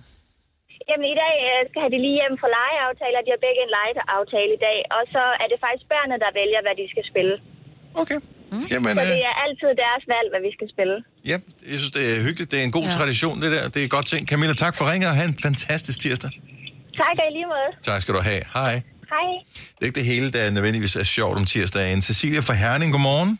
[0.88, 3.18] Jamen, i dag øh, skal have de lige hjem for legeaftaler.
[3.26, 4.78] De har begge en legeaftale i dag.
[4.96, 7.34] Og så er det faktisk børnene, der vælger, hvad de skal spille.
[8.02, 8.18] Okay.
[8.74, 10.96] Jamen, Så øh, det er altid deres valg, hvad vi skal spille.
[11.30, 11.36] ja,
[11.72, 12.48] jeg synes, det er hyggeligt.
[12.52, 12.92] Det er en god Ja.
[12.94, 12.98] ja.
[13.00, 13.64] tradition, det der.
[13.74, 14.22] Det er godt ting.
[14.30, 16.30] Camilla, tak for ringet, og have en fantastisk tirsdag.
[17.02, 17.70] Tak og i lige måde.
[17.90, 18.42] Tak skal du have.
[18.58, 18.74] Hej.
[19.14, 19.28] Hej.
[19.74, 22.02] Det er ikke det hele, der nødvendigvis er sjovt om tirsdagen.
[22.08, 23.30] Cecilia fra Herning, godmorgen.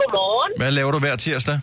[0.00, 0.52] Godmorgen.
[0.60, 1.58] Hvad laver du hver tirsdag?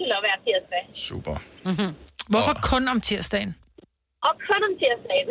[0.00, 0.82] Bachelor hver tirsdag.
[1.08, 1.36] Super.
[1.68, 1.90] Mm-hmm.
[2.32, 3.50] Hvorfor kun om tirsdagen?
[4.26, 5.26] Og kun om tirsdagen.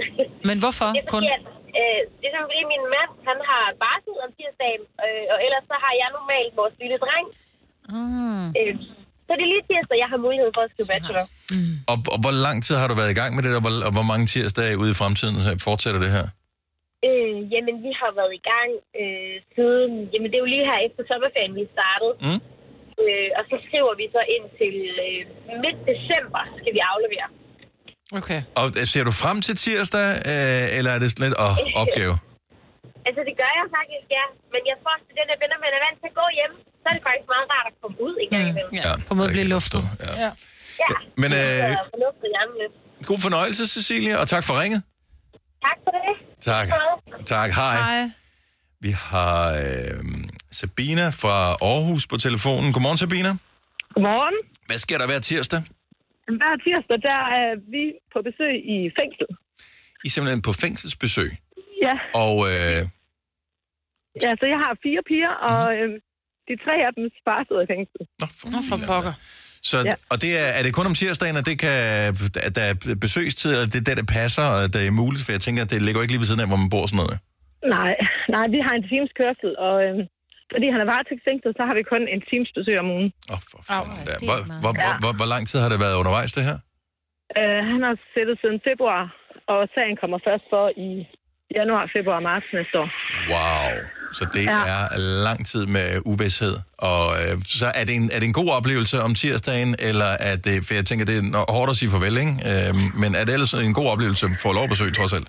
[0.49, 1.21] Men hvorfor Det er kun?
[1.36, 1.43] at,
[1.79, 5.65] øh, det er simpelthen fordi, min mand han har barsel om tirsdagen, øh, og ellers
[5.71, 7.27] så har jeg normalt vores lille dreng.
[7.93, 8.47] Mm.
[8.60, 8.73] Øh,
[9.25, 11.25] så det er lige tirsdag, jeg har mulighed for at skrive bachelor.
[11.91, 13.91] Og, og hvor lang tid har du været i gang med det, og hvor, og
[13.97, 15.36] hvor mange tirsdage ude i fremtiden
[15.67, 16.25] fortsætter det her?
[17.08, 18.69] Øh, jamen, vi har været i gang
[19.01, 19.91] øh, siden...
[20.12, 22.13] Jamen, det er jo lige her efter sommerferien, vi startede.
[22.25, 22.41] Mm.
[23.05, 24.75] Øh, og så skriver vi så ind til
[25.07, 25.21] øh,
[25.63, 27.27] midt december, skal vi aflevere.
[28.19, 28.39] Okay.
[28.59, 32.15] Og øh, ser du frem til tirsdag, øh, eller er det sådan lidt åh, opgave?
[33.07, 34.25] Altså, det gør jeg faktisk, ja.
[34.53, 36.53] Men jeg får også den der venner, man er vant til at gå hjem.
[36.81, 38.71] Så er det faktisk meget rart at komme ud en gang imellem.
[38.81, 39.81] Ja, på en måde blive luftet.
[40.05, 40.13] Ja.
[40.23, 40.31] Ja.
[40.83, 41.62] Ja, Men øh,
[43.12, 44.81] god fornøjelse, Cecilia, og tak for ringet.
[45.67, 46.13] Tak for det.
[46.49, 46.67] Tak.
[47.25, 47.75] Tak, hej.
[47.75, 48.09] Hej.
[48.85, 49.99] Vi har øh,
[50.51, 51.35] Sabina fra
[51.69, 52.73] Aarhus på telefonen.
[52.73, 53.31] Godmorgen, Sabina.
[53.93, 54.38] Godmorgen.
[54.67, 55.62] Hvad sker der hver tirsdag?
[56.39, 57.83] Hver tirsdag, der er vi
[58.13, 59.27] på besøg i fængsel.
[60.05, 61.31] I er simpelthen på fængselsbesøg.
[61.85, 62.79] Ja, Og øh,
[64.23, 65.89] ja så jeg har fire piger, og øh,
[66.47, 68.01] de tre af dem far sidder i fængsel.
[68.53, 69.13] Nå, for pokker.
[69.69, 69.93] så, ja.
[70.12, 71.77] og det er, er det kun om tirsdagen, at, det kan,
[72.47, 75.23] at der er besøgstid, og det er der, det passer, og det er muligt?
[75.25, 77.01] For jeg tænker, at det ligger ikke lige ved siden af, hvor man bor sådan
[77.03, 77.17] noget.
[77.77, 77.93] Nej,
[78.35, 79.95] nej, vi har en times kørsel, og øh,
[80.53, 83.09] fordi han er varetægtsfængslet, så har vi kun en times besøg om ugen.
[83.33, 84.17] Oh, for fanden, der.
[84.29, 86.57] Hvor, hvor, hvor, hvor, hvor lang tid har det været undervejs, det her?
[87.39, 89.01] Øh, han har sættet siden februar,
[89.53, 90.89] og sagen kommer først for i
[91.57, 92.89] januar, februar og marts næste år.
[93.33, 93.71] Wow.
[94.17, 94.62] Så det Ja.
[94.75, 94.83] er
[95.27, 96.55] lang tid med uvidshed.
[96.91, 100.35] Og øh, så er det, en, er det en god oplevelse om tirsdagen, eller er
[100.47, 102.33] det, for jeg tænker, det er hårdt at sige farvel, ikke?
[102.51, 105.27] Øh, men er det ellers en god oplevelse at få lov at besøge, trods alt?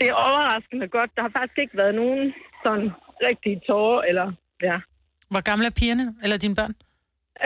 [0.00, 1.10] Det er overraskende godt.
[1.16, 2.22] Der har faktisk ikke været nogen
[2.64, 2.88] sådan
[3.28, 4.26] rigtige tårer, eller
[4.70, 4.76] ja.
[5.32, 6.06] Hvor gamle er pigerne?
[6.22, 6.74] Eller dine børn?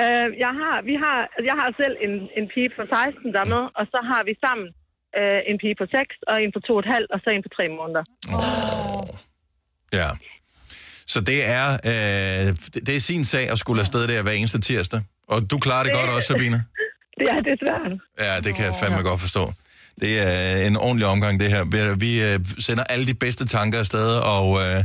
[0.02, 1.18] Øh, jeg, har, vi har,
[1.50, 4.32] jeg har selv en, en pige på 16, der er med, og så har vi
[4.46, 4.66] sammen
[5.18, 8.04] øh, en pige på 6, og en på 2,5, og så en på 3 måneder.
[9.92, 10.08] Ja.
[11.06, 12.46] Så det er, øh,
[12.86, 15.00] det, er sin sag at skulle afsted der hver eneste tirsdag.
[15.28, 16.64] Og du klarer det, Det- godt også, Sabine?
[17.20, 17.92] Det er det svært.
[18.18, 19.52] Ja, det kan jeg fandme godt forstå.
[20.00, 21.64] Det er en ordentlig omgang, det her.
[21.64, 24.84] Vi- Vi øh, sender alle de bedste tanker afsted, og, øh,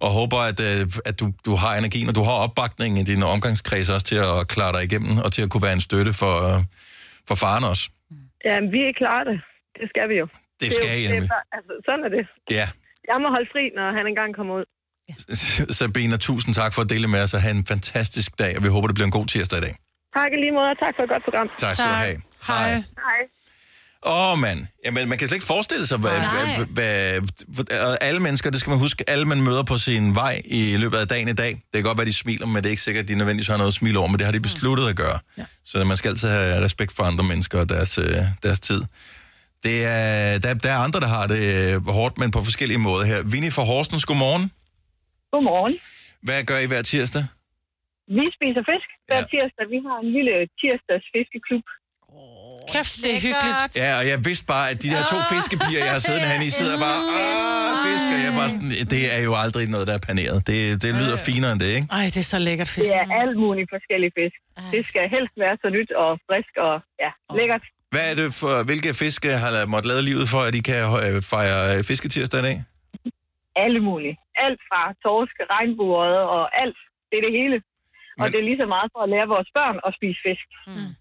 [0.00, 3.22] og håber, at, øh, at du, du har energien, og du har opbakningen i din
[3.22, 6.34] omgangskreds også til at klare dig igennem, og til at kunne være en støtte for,
[6.56, 6.60] øh,
[7.28, 7.84] for faren også.
[8.44, 9.38] Jamen, vi klarer det.
[9.80, 10.26] Det skal vi jo.
[10.60, 11.28] Det er skal jo, I det er nemlig.
[11.28, 12.24] bare- altså, sådan er det.
[12.58, 12.66] Ja.
[13.10, 14.64] Jeg må holde fri, når han engang kommer ud.
[15.80, 18.68] Sabina, tusind tak for at dele med os, og have en fantastisk dag, og vi
[18.68, 19.74] håber, det bliver en god tirsdag i dag.
[20.18, 21.48] Tak i lige måde, og tak for et godt program.
[21.64, 22.16] Tak skal du have.
[22.46, 22.70] Hej.
[23.06, 23.20] Hej.
[24.06, 24.66] Åh, oh, mand.
[24.84, 27.20] Jamen, man kan slet ikke forestille sig, hvad, hvad, hvad,
[27.54, 30.96] hvad, alle mennesker, det skal man huske, alle man møder på sin vej i løbet
[30.96, 31.50] af dagen i dag.
[31.50, 33.56] Det kan godt være, de smiler, men det er ikke sikkert, at de nødvendigvis har
[33.56, 35.18] noget at smile over, men det har de besluttet at gøre.
[35.38, 35.44] Ja.
[35.64, 38.04] Så man skal altid have respekt for andre mennesker og deres, øh,
[38.42, 38.80] deres tid.
[39.64, 41.42] Det er, der, der er andre, der har det
[41.74, 43.22] øh, hårdt, men på forskellige måder her.
[43.32, 44.44] Vinnie fra Horsens, godmorgen.
[45.32, 45.74] Godmorgen.
[46.26, 47.24] Hvad gør I hver tirsdag?
[48.18, 49.64] Vi spiser fisk hver tirsdag.
[49.74, 51.66] Vi har en lille tirsdags fiskeklub.
[52.72, 53.60] Kæft, det er hyggeligt.
[53.82, 56.52] Ja, og jeg vidste bare, at de der to fiskepiger, jeg har siddet herinde i,
[56.60, 59.94] sidder bare, åh, fisk, og jeg er bare sådan, det er jo aldrig noget, der
[60.00, 60.38] er paneret.
[60.50, 61.88] Det, det lyder finere end det, ikke?
[61.98, 62.90] Ej, det er så lækkert fisk.
[62.90, 64.36] Det er alt muligt forskellige fisk.
[64.74, 66.74] Det skal helst være så nyt og frisk og
[67.04, 67.64] ja, lækkert.
[67.94, 71.16] Hvad er det for, hvilke fiske har måttet lade livet for, at de kan øh,
[71.32, 72.56] fejre øh, fisketirsdag i dag?
[73.64, 74.14] Alle mulige.
[74.46, 76.78] Alt fra torsk, regnbuer og alt.
[77.10, 77.56] Det er det hele.
[78.20, 80.46] Og det er lige så meget for at lære vores børn at spise fisk.
[80.66, 80.92] Mm.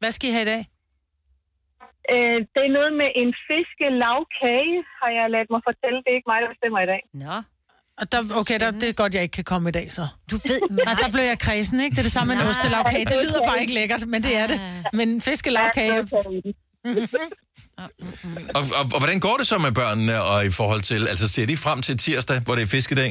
[0.00, 0.62] Hvad skal I have i dag?
[2.12, 5.98] Øh, det er noget med en fiskelavkage, har jeg ladt mig fortælle.
[6.04, 7.02] Det er ikke mig, der bestemmer i dag.
[7.24, 7.36] Nå.
[8.00, 10.04] Og der, okay, der, det er godt, jeg ikke kan komme i dag, så.
[10.30, 10.60] Du ved...
[10.86, 11.94] Nej, der blev jeg kredsen, ikke?
[11.94, 13.04] Det er det samme med en ostelavkage.
[13.04, 14.58] Det lyder bare ikke lækkert, men det er det.
[14.98, 15.98] Men fiskelavkage...
[18.58, 21.46] Og, og, og hvordan går det så med børnene og i forhold til, altså ser
[21.52, 23.10] de frem til tirsdag, hvor det er fiskedag?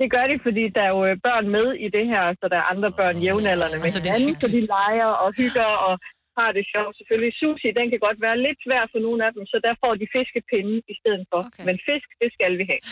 [0.00, 2.58] Det gør de, fordi der er jo øh, børn med i det her, så der
[2.62, 5.94] er andre børn jævnaldrende med Altså, det er hinanden, så de leger og hygger og
[6.40, 6.92] har det sjovt.
[6.98, 9.92] Selvfølgelig sushi, den kan godt være lidt svær for nogle af dem, så der får
[10.00, 11.40] de fiskepinde i stedet for.
[11.48, 11.64] Okay.
[11.68, 12.82] Men fisk, det skal vi have.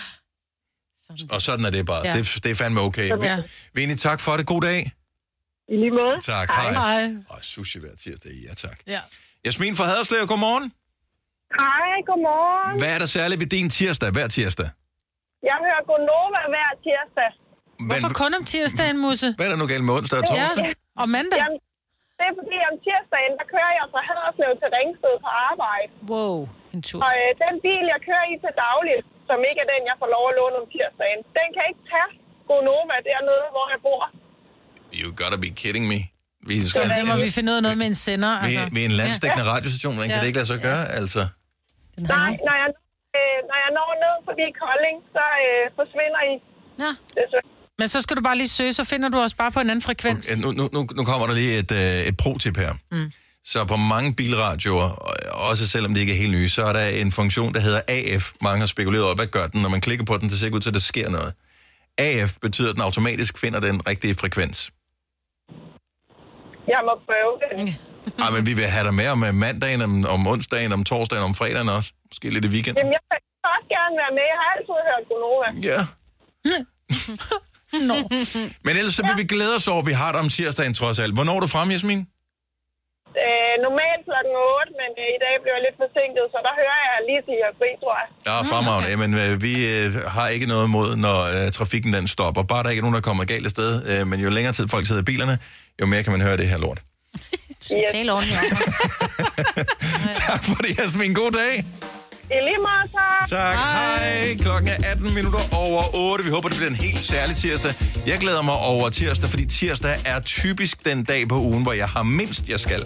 [1.35, 2.03] Og sådan er det bare.
[2.05, 2.11] Ja.
[2.11, 2.19] Ja.
[2.19, 3.09] Det, det er fandme okay.
[3.09, 3.71] Sådan det.
[3.77, 4.45] Vinnie, tak for det.
[4.53, 4.81] God dag.
[5.75, 6.17] I lige måde.
[6.33, 6.73] Tak, hej.
[6.85, 7.03] Hej.
[7.33, 8.79] Og sushi hver tirsdag, ja tak.
[8.95, 9.01] Ja.
[9.45, 10.67] Jasmin fra Haderslev, godmorgen.
[11.63, 12.75] Hej, godmorgen.
[12.81, 14.69] Hvad er der særligt ved din tirsdag, hver tirsdag?
[15.51, 17.31] Jeg hører Gonova hver tirsdag.
[17.89, 19.29] Hvorfor kun om tirsdagen, Musse?
[19.37, 20.65] Hvad er der nu galt med onsdag og torsdag?
[20.65, 21.39] Ja, og mandag?
[21.43, 21.59] Jamen,
[22.19, 25.91] det er fordi, om tirsdagen, der kører jeg fra Haderslev til Ringsted på arbejde.
[26.13, 26.37] Wow,
[26.75, 26.99] en tur.
[27.07, 30.09] Og øh, den bil, jeg kører i til dagligt, som ikke er den, jeg får
[30.17, 32.11] lov at låne om tirsdagen, den kan ikke tage
[32.49, 34.03] Gonova dernede, hvor jeg bor.
[35.01, 36.01] You gotta be kidding me.
[36.49, 38.33] Vi, Så skal, der må vi finde ud af noget med en sender.
[38.45, 38.63] Altså.
[38.77, 40.23] vi er en landstækkende radiostation, hvordan kan Ja.
[40.23, 41.23] det ikke lade sig gøre, altså?
[42.15, 42.69] Nej, når jeg,
[43.19, 46.35] øh, når jeg når ned forbi Kolding, så øh, forsvinder I.
[46.83, 46.91] Nå.
[47.79, 49.83] Men så skal du bare lige søge, så finder du os bare på en anden
[49.83, 50.31] frekvens.
[50.31, 52.73] Ja, Nu, nu, nu, nu kommer der lige et, øh, et pro-tip her.
[52.93, 53.13] Mm.
[53.45, 54.89] Så på mange bilradioer,
[55.33, 57.81] og også selvom det ikke er helt nye, så er der en funktion, der hedder
[57.89, 58.33] AF.
[58.43, 59.63] Mange har spekuleret over, hvad gør den?
[59.63, 61.35] Når man klikker på den, det ser ikke ud til, at der sker noget.
[61.99, 64.71] AF betyder, at den automatisk finder den rigtige frekvens.
[66.69, 67.77] Jeg må prøve det.
[68.25, 71.25] Ej, men vi vil have dig med om øh, mandagen, om, om onsdagen, om torsdagen,
[71.25, 71.93] om fredagen også.
[72.11, 72.79] Måske lidt i weekenden.
[72.81, 73.19] Jamen, jeg vil
[73.57, 74.25] også gerne være med.
[74.33, 75.49] Jeg har altid hørt Gonova.
[75.71, 75.81] Ja.
[77.73, 77.97] Nå.
[78.67, 80.99] Men ellers så vil vi glæde os over, at vi har dig om tirsdagen trods
[80.99, 81.15] alt.
[81.15, 82.01] Hvornår er du frem, Jasmin?
[83.25, 86.81] Øh, normalt klokken 8, men øh, i dag blev jeg lidt forsinket, så der hører
[86.89, 88.09] jeg lige til jer fri, tror jeg.
[88.29, 88.89] Ja, fremragende.
[88.95, 92.43] Jamen, øh, vi øh, har ikke noget imod, når øh, trafikken den stopper.
[92.53, 93.71] Bare der ikke er nogen, der kommer galt af sted.
[93.91, 95.35] Øh, men jo længere tid folk sidder i bilerne,
[95.81, 96.81] jo mere kan man høre det her lort.
[97.61, 98.41] Du skal tale ordentligt
[100.23, 101.15] tak for det, Jasmin.
[101.15, 101.65] God dag.
[102.31, 103.29] I lige meget, tak.
[103.29, 103.57] Tak.
[103.57, 104.37] Hej.
[104.41, 106.25] Klokken er 18 minutter over 8.
[106.25, 107.75] Vi håber, det bliver en helt særlig tirsdag.
[108.07, 111.89] Jeg glæder mig over tirsdag, fordi tirsdag er typisk den dag på ugen, hvor jeg
[111.89, 112.83] har mindst, jeg skal.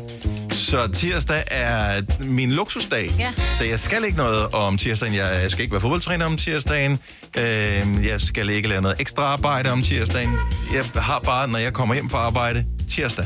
[0.50, 3.10] Så tirsdag er min luksusdag.
[3.18, 3.32] Ja.
[3.58, 5.14] Så jeg skal ikke noget om tirsdagen.
[5.14, 6.98] Jeg skal ikke være fodboldtræner om tirsdagen.
[7.38, 10.30] Øh, jeg skal ikke lave noget ekstra arbejde om tirsdagen.
[10.74, 13.24] Jeg har bare, når jeg kommer hjem fra arbejde, tirsdag.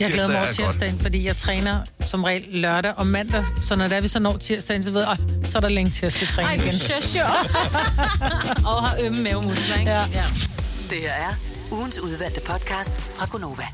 [0.00, 0.74] Jeg glæder mig over Tirsdag er godt.
[0.74, 3.44] tirsdagen, fordi jeg træner som regel lørdag og mandag.
[3.66, 5.90] Så når der vi så når tirsdagen, så ved jeg, "Åh, så er der længe
[5.90, 6.74] til, at jeg skal træne Ej, igen.
[7.16, 7.24] jo.
[8.70, 9.90] og har ømme mavemuskler, ikke?
[9.90, 9.98] Ja.
[9.98, 10.24] ja.
[10.90, 11.34] Det her er
[11.70, 13.66] ugens udvalgte podcast fra Gonova.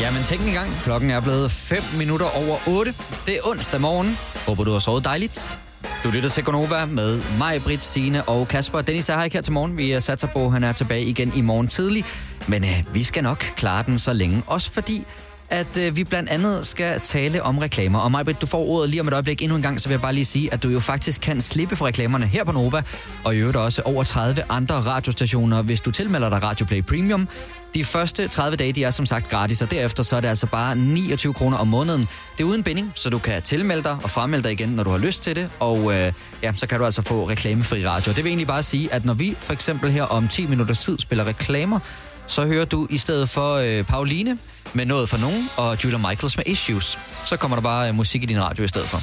[0.00, 0.70] Jamen, tænk en gang.
[0.84, 2.94] Klokken er blevet 5 minutter over 8.
[3.26, 4.18] Det er onsdag morgen.
[4.46, 5.58] Håber, du har sovet dejligt.
[6.04, 8.80] Du lytter til Gonova med mig, Britt, Signe og Kasper.
[8.80, 9.76] Dennis er her ikke her til morgen.
[9.76, 12.04] Vi er sat på, han er tilbage igen i morgen tidlig.
[12.48, 14.42] Men øh, vi skal nok klare den så længe.
[14.46, 15.06] Også fordi,
[15.50, 17.98] at øh, vi blandt andet skal tale om reklamer.
[17.98, 20.00] Og Majbrit, du får ordet lige om et øjeblik endnu en gang, så vil jeg
[20.00, 22.82] bare lige sige, at du jo faktisk kan slippe for reklamerne her på Nova,
[23.24, 27.28] og i øvrigt også over 30 andre radiostationer, hvis du tilmelder dig Radio Play Premium.
[27.74, 30.46] De første 30 dage, de er som sagt gratis, og derefter så er det altså
[30.46, 32.08] bare 29 kroner om måneden.
[32.36, 34.90] Det er uden binding, så du kan tilmelde dig og fremmelde dig igen, når du
[34.90, 35.50] har lyst til det.
[35.60, 38.12] Og øh, ja, så kan du altså få reklamefri radio.
[38.12, 40.98] Det vil egentlig bare sige, at når vi for eksempel her om 10 minutters tid
[40.98, 41.78] spiller reklamer,
[42.26, 44.38] så hører du i stedet for øh, Pauline
[44.74, 46.98] med noget for nogen, og Julia Michaels med Issues.
[47.24, 49.00] Så kommer der bare øh, musik i din radio i stedet for.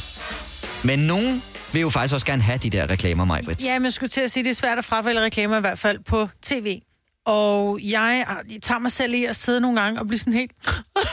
[0.87, 3.65] Men nogen vil jo faktisk også gerne have de der reklamer, Majbrit.
[3.65, 5.99] Ja, men skulle til at sige, det er svært at frafælde reklamer i hvert fald
[5.99, 6.81] på tv.
[7.25, 10.51] Og jeg, jeg tager mig selv i at sidde nogle gange og blive sådan helt...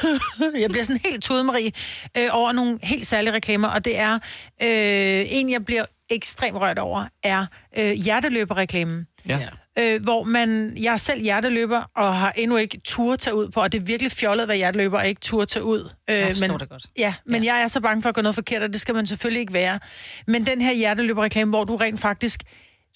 [0.63, 1.73] jeg bliver sådan helt tudemarie
[2.17, 4.15] øh, over nogle helt særlige reklamer, og det er
[4.63, 7.47] øh, en, jeg bliver ekstremt rørt over, er
[7.79, 9.07] øh, hjerteløberreklamen.
[9.29, 9.39] Ja.
[9.81, 13.61] Øh, hvor man, jeg er selv hjerteløber, og har endnu ikke tur tage ud på,
[13.61, 15.91] og det er virkelig fjollet at være hjerteløber, og ikke tur tage ud.
[16.11, 16.87] Øh, Jeg men, det godt.
[16.99, 17.55] Ja, men ja.
[17.55, 19.53] jeg er så bange for at gå noget forkert, og det skal man selvfølgelig ikke
[19.53, 19.79] være.
[20.27, 22.43] Men den her hjerteløberreklame, hvor du rent faktisk,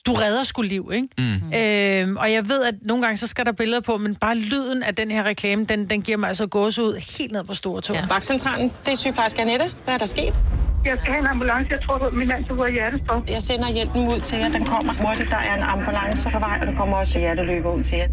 [0.06, 1.08] du redder sgu liv, ikke?
[1.18, 1.52] Mm.
[1.54, 4.82] Øhm, og jeg ved, at nogle gange så skal der billeder på, men bare lyden
[4.82, 7.96] af den her reklame, den, den giver mig altså gåsehud helt ned på store tog.
[7.96, 8.06] Ja.
[8.08, 9.64] Vagtcentralen, det er sygeplejerske Annette.
[9.84, 10.34] Hvad er der sket?
[10.84, 11.66] Jeg skal have en ambulance.
[11.76, 13.20] Jeg tror, at min mand så har hjertestop.
[13.36, 14.48] Jeg sender hjælpen ud til jer.
[14.58, 15.30] Den kommer hurtigt.
[15.30, 18.08] Der er en ambulance på vej, og der kommer også hjerteløber ud til jer.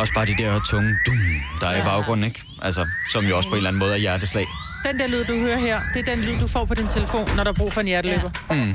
[0.00, 1.18] Også bare de der tunge dum,
[1.60, 2.40] der er i baggrunden, ikke?
[2.62, 2.82] Altså,
[3.12, 4.46] som jo også på en eller anden måde er hjerteslag.
[4.86, 7.26] Den der lyd, du hører her, det er den lyd, du får på din telefon,
[7.36, 8.30] når der er brug for en hjerteløber.
[8.50, 8.54] Ja.
[8.54, 8.74] Mm.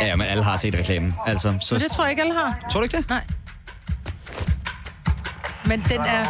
[0.00, 1.14] Er Ja, men alle har set reklamen.
[1.26, 1.74] Altså, så...
[1.74, 2.58] Men det tror jeg ikke, alle har.
[2.70, 3.08] Tror du ikke det?
[3.08, 3.24] Nej.
[5.66, 6.22] Men den er...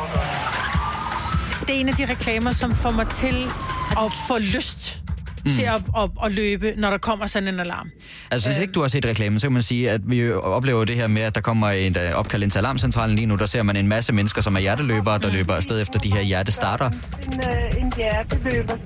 [1.60, 3.44] Det er en af de reklamer, som får mig til
[3.90, 5.02] at få lyst
[5.44, 5.52] mm.
[5.52, 7.90] til at, at, at løbe, når der kommer sådan en alarm.
[8.30, 10.96] Altså, hvis ikke du har set reklamen, så kan man sige, at vi oplever det
[10.96, 13.36] her med, at der kommer et øh, opkald ind til alarmcentralen lige nu.
[13.36, 16.20] Der ser man en masse mennesker, som er hjerteløbere, der løber afsted efter de her
[16.20, 16.90] hjertestarter.
[16.90, 18.76] En, øh, en hjerteløber.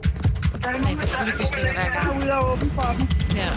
[0.63, 3.09] Der er nogen, der er ude og åbne for dem.
[3.37, 3.49] Ja.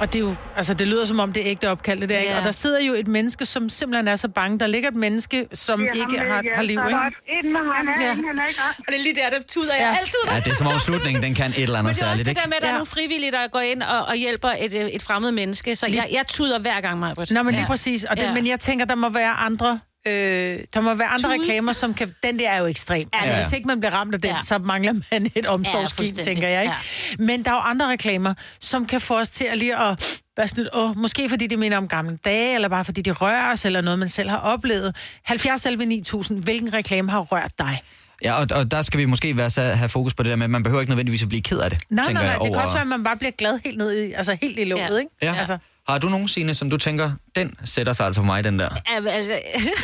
[0.00, 2.18] Og det er jo, altså det lyder som om det er ægte opkald, det der,
[2.18, 2.32] ikke?
[2.32, 2.38] Ja.
[2.38, 4.58] Og der sidder jo et menneske, som simpelthen er så bange.
[4.58, 7.00] Der ligger et menneske, som Det er ham ikke med har, har liv, ikke?
[7.44, 8.14] En med ham, ja.
[8.14, 10.18] han er ikke Og det er lige der, der tuder jeg altid.
[10.30, 12.24] Ja, det er som om slutningen, den kan et eller Men andet det er også
[12.24, 12.40] særligt, det ikke?
[12.40, 14.86] der med, at der er nogle frivillige, der går ind og, og hjælper et, øh,
[14.88, 15.76] et fremmed menneske.
[15.76, 17.14] Så jeg, jeg tuder hver gang, mig.
[17.30, 18.04] Nå, men lige præcis.
[18.04, 18.34] Og det, Ja.
[18.34, 19.80] Men jeg tænker, der må være andre...
[20.08, 21.40] Øh, der må være andre Tude.
[21.40, 22.14] reklamer, som kan...
[22.22, 23.08] Den der er jo ekstrem.
[23.12, 23.42] Altså, Ja.
[23.42, 24.36] hvis ikke man bliver ramt af den, Ja.
[24.42, 26.24] så mangler man et omsorgsskilt, fuldstændig.
[26.24, 26.62] tænker jeg.
[26.62, 27.22] Ikke?
[27.22, 30.20] Men der er jo andre reklamer, som kan få os til at lige at...
[30.36, 33.12] Være sådan, lidt, åh, måske fordi det minder om gamle dage, eller bare fordi de
[33.12, 34.96] rører os, eller noget, man selv har oplevet.
[35.22, 37.80] 70 11 9000, hvilken reklame har rørt dig?
[38.24, 40.44] Ja, og, og der skal vi måske være, så have fokus på det der med,
[40.44, 41.78] at man behøver ikke nødvendigvis at blive ked af det.
[41.90, 43.78] Nej, nej, nej, jeg, det kan over- også være, at man bare bliver glad helt
[43.78, 44.98] ned i, altså helt i låget, Ja.
[44.98, 45.10] ikke?
[45.22, 45.34] Ja.
[45.38, 45.58] Altså,
[45.88, 48.68] Har du nogen, Signe, som du tænker, den sætter sig altså for mig, den der?
[48.94, 49.32] Ja, men altså,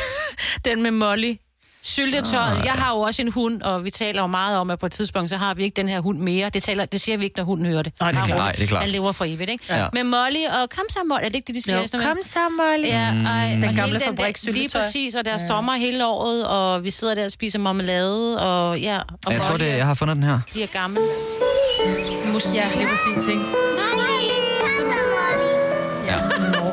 [0.65, 1.33] den med Molly.
[1.83, 2.57] Syltetøjet.
[2.59, 2.65] Ah.
[2.65, 4.91] Jeg har jo også en hund, og vi taler jo meget om, at på et
[4.91, 6.49] tidspunkt, så har vi ikke den her hund mere.
[6.49, 7.93] Det, taler, det siger vi ikke, når hunden hører det.
[8.01, 8.37] Nej, det er klart.
[8.37, 8.81] Nej, det er klart.
[8.83, 9.63] Han lever for evigt, ikke?
[9.69, 9.87] Ja.
[9.93, 11.21] Med Molly og kom så Molly.
[11.23, 11.75] Er det ikke det, de siger?
[11.81, 12.87] Jo, noget kom med- så, Molly.
[12.87, 13.25] Ja, Mm.
[13.25, 14.61] ej, Den gamle der- fabrikssyltetøj.
[14.61, 18.39] Lige præcis, og der er sommer hele året, og vi sidder der og spiser marmelade,
[18.41, 20.39] og ja, og Jeg tror, Molly det, jeg har fundet den her.
[20.51, 21.01] bliver gammel.
[22.33, 22.55] Musik.
[22.55, 23.41] Ja, lige præcis, ikke?
[23.41, 23.90] Ja.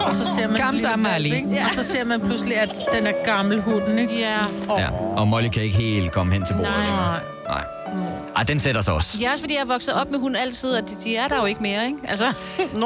[0.08, 0.60] Og så ser man
[0.96, 1.30] Molly.
[1.30, 1.64] valp, ikke?
[1.66, 4.18] Og så ser man pludselig, at den er gammel hunden, ikke?
[4.20, 4.38] Ja.
[4.78, 4.88] ja.
[5.16, 6.86] Og Molly kan ikke helt komme hen til bordet Nej.
[6.86, 7.18] længere.
[7.48, 7.64] Nej.
[8.38, 9.18] Ej, den sætter sig også.
[9.20, 11.36] Ja, også fordi jeg er vokset op med hund altid, og de, de er der
[11.36, 11.98] jo ikke mere, ikke?
[12.08, 12.32] Altså,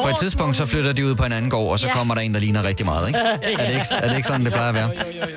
[0.02, 1.92] På et tidspunkt, så flytter de ud på en anden gård, og så Ja.
[1.92, 3.18] kommer der en, der ligner rigtig meget, ikke?
[3.18, 4.90] Er det ikke, er det ikke sådan, det plejer at være?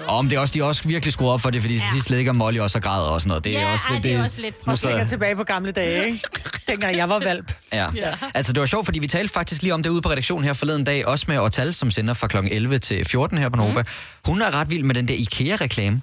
[0.07, 1.87] Og om det er også, de er også virkelig skruet op for det, fordi til
[1.93, 3.43] sidst ligger Molly også og græder og sådan noget.
[3.43, 5.71] Det er Ja, også, ej, det er også lidt- nu så- tænker tilbage på gamle
[5.71, 6.21] dage, ikke?
[6.67, 7.53] Dengang jeg var valp.
[7.73, 7.85] Ja.
[8.33, 10.53] Altså, det var sjovt, fordi vi talte faktisk lige om det ude på redaktionen her
[10.53, 12.37] forleden dag, også med Ortal, som sender fra kl.
[12.51, 13.81] 11 til 14 her på Nova.
[13.81, 13.87] Mm.
[14.25, 16.01] Hun er ret vild med den der IKEA-reklame.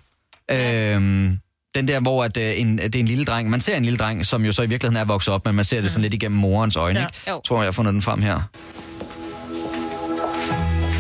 [0.51, 0.95] Ja.
[0.95, 1.39] Øhm,
[1.75, 3.51] den der, hvor at, øh, en, det er en lille dreng.
[3.51, 5.65] Man ser en lille dreng, som jo så i virkeligheden er vokset op, men man
[5.65, 7.07] ser det sådan lidt igennem morens øjne, Ja.
[7.07, 7.19] ikke?
[7.29, 7.33] Jo.
[7.33, 8.41] Jeg tror, jeg har fundet den frem her.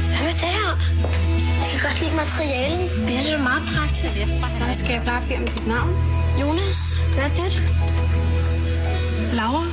[0.08, 0.68] Hvad med det her?
[1.61, 3.08] Jeg kan godt lide materialen.
[3.08, 4.16] Det er da meget praktisk.
[4.58, 5.90] Så skal jeg bare bede om dit navn.
[6.40, 6.78] Jonas,
[7.14, 7.62] hvad er det?
[9.32, 9.64] Laura.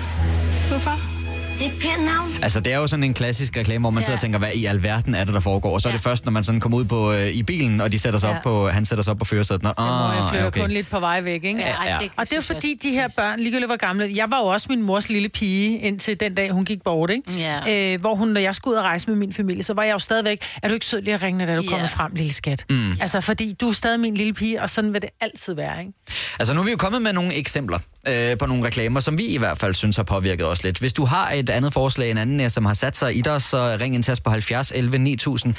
[0.69, 1.18] Hvorfor?
[1.59, 2.29] Det er et pænt navn.
[2.41, 4.05] Altså, det er jo sådan en klassisk reklame, hvor man Ja.
[4.05, 5.73] sidder og tænker, hvad i alverden er det, der foregår?
[5.73, 7.91] Og så er det først, når man sådan kommer ud på, øh, i bilen, og
[7.91, 8.35] de sætter sig Ja.
[8.37, 9.63] op på, han sætter sig op på førersædet.
[9.63, 10.61] Nå, Så må jeg ah, flytter ja, okay.
[10.61, 11.59] kun lidt på vej væk, ikke?
[11.59, 11.97] Ja, Ja.
[12.01, 14.11] det- Og det er fordi, de her børn, ligegyldigt hvor gamle...
[14.15, 17.31] Jeg var jo også min mors lille pige, indtil den dag, hun gik bort, ikke?
[17.67, 17.93] Ja.
[17.93, 19.93] Øh, hvor hun, når jeg skulle ud og rejse med min familie, så var jeg
[19.93, 20.41] jo stadigvæk...
[20.63, 21.69] Er du ikke sød lige at ringe, da du Ja.
[21.69, 22.65] kommer frem, lille skat?
[22.69, 22.91] Mm.
[23.01, 25.93] Altså, fordi du er stadig min lille pige, og sådan vil det altid være, ikke?
[26.39, 29.23] Altså nu er vi jo kommet med nogle eksempler øh, på nogle reklamer, som vi
[29.25, 30.79] i hvert fald synes har påvirket os lidt.
[30.79, 33.41] Hvis du har et andet forslag, en anden, øh, som har sat sig i dig,
[33.41, 35.55] så ring ind til os på 70 11 9000.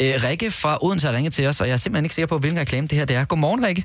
[0.00, 2.38] Øh, Rikke fra Odense har ringet til os, og jeg er simpelthen ikke sikker på,
[2.38, 3.24] hvilken reklame det her det er.
[3.24, 3.84] Godmorgen, Rikke.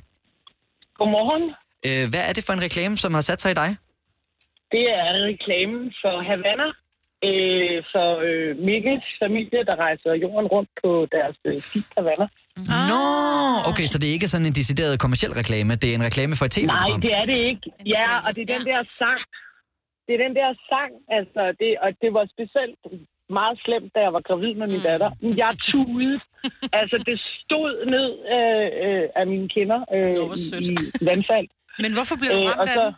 [0.99, 1.45] Godmorgen.
[1.87, 3.69] Øh, hvad er det for en reklame, som har sat sig i dig?
[4.71, 6.67] Det er reklamen for Havana,
[7.27, 12.27] øh, for øh, Mikkels familie, der rejser jorden rundt på deres øh, skib Havana.
[12.91, 13.01] Nå,
[13.71, 16.45] okay, så det er ikke sådan en decideret kommersiel reklame, det er en reklame for
[16.45, 17.01] et Nej, tv-program.
[17.01, 17.65] det er det ikke.
[17.95, 19.19] Ja, og det er den der sang.
[20.13, 22.79] Det er den der sang, altså, det, og det var specielt
[23.39, 25.09] meget slemt, da jeg var gravid med min datter.
[25.43, 26.17] Jeg tudede.
[26.79, 30.15] altså, det stod ned øh, øh, af mine kinder øh,
[30.69, 31.47] i, i vandfald.
[31.83, 32.93] Men hvorfor blev du Øh, ramt og af så- den?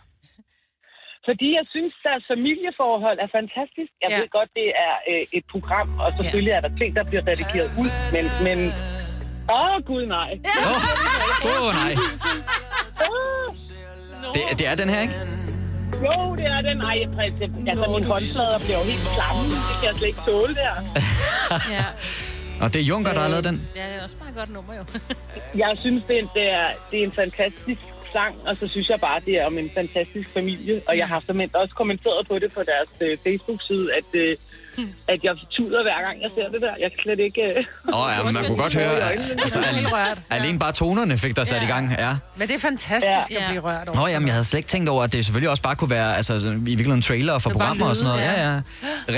[1.30, 3.92] Fordi jeg synes, deres familieforhold er fantastisk.
[4.04, 4.18] Jeg ja.
[4.20, 6.58] ved godt, det er øh, et program, og selvfølgelig ja.
[6.58, 8.26] er der ting, der bliver redigeret ud, men...
[8.48, 8.58] men
[9.56, 10.32] Åh, oh, gud nej.
[11.50, 11.94] Åh, oh, nej.
[14.36, 15.45] Det, det er den her, ikke?
[16.04, 16.82] Jo, det er den.
[16.82, 16.98] Ej.
[17.68, 19.44] Altså, mine håndflader bliver jo helt klamme.
[19.68, 20.74] Det kan jeg slet ikke tåle der.
[21.76, 21.86] ja.
[22.62, 23.68] Og det er Junker, der har lavet den.
[23.76, 24.84] ja, det er også bare et godt nummer, jo.
[25.64, 27.82] Jeg synes, det er, det, er, det er en fantastisk
[28.14, 30.82] sang, og så synes jeg bare, det er om en fantastisk familie.
[30.88, 34.38] Og jeg har simpelthen også kommenteret på det på deres øh, Facebook-side, at, øh,
[35.14, 36.74] at jeg tuder hver gang, jeg ser det der.
[36.84, 37.42] Jeg kan slet ikke...
[37.50, 37.94] Øh...
[37.94, 40.18] Åh, oh, ja, men man kunne godt høre, at, altså, Helt rørt.
[40.30, 41.84] al, alene bare tonerne fik dig sat i gang.
[42.06, 42.12] Ja.
[42.40, 43.38] Men det er fantastisk ja.
[43.42, 43.98] at blive rørt over.
[44.00, 46.10] Nå, jamen, jeg havde slet ikke tænkt over, at det selvfølgelig også bare kunne være
[46.20, 46.34] altså,
[46.74, 48.22] i virkeligheden trailer for er programmer og sådan noget.
[48.30, 48.54] Ja, ja.
[48.56, 48.62] ja.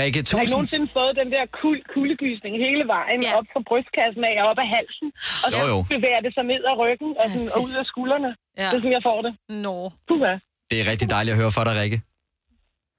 [0.00, 0.50] Jeg har ikke tusind...
[0.56, 3.30] nogensinde fået den der kul, kuldegysning hele vejen ja.
[3.38, 5.08] op fra brystkassen af og op ad halsen.
[5.44, 5.78] Og så Jo, jo.
[5.94, 8.30] bevæger det sig ned ad ryggen og, sådan, og ud af skuldrene.
[8.60, 8.66] Ja.
[8.70, 9.32] Det er sådan, jeg får det.
[9.66, 9.76] Nå.
[10.08, 10.34] Puha.
[10.70, 11.98] Det er rigtig dejligt at høre for dig, Rikke.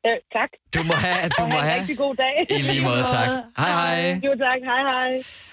[0.08, 0.50] Øh, tak.
[0.76, 2.34] Du må have, du må have en rigtig god dag.
[2.50, 3.30] I lige måde, tak.
[3.62, 4.20] Hej, hej.
[4.28, 4.60] Jo, tak.
[4.70, 5.12] Hej, hej.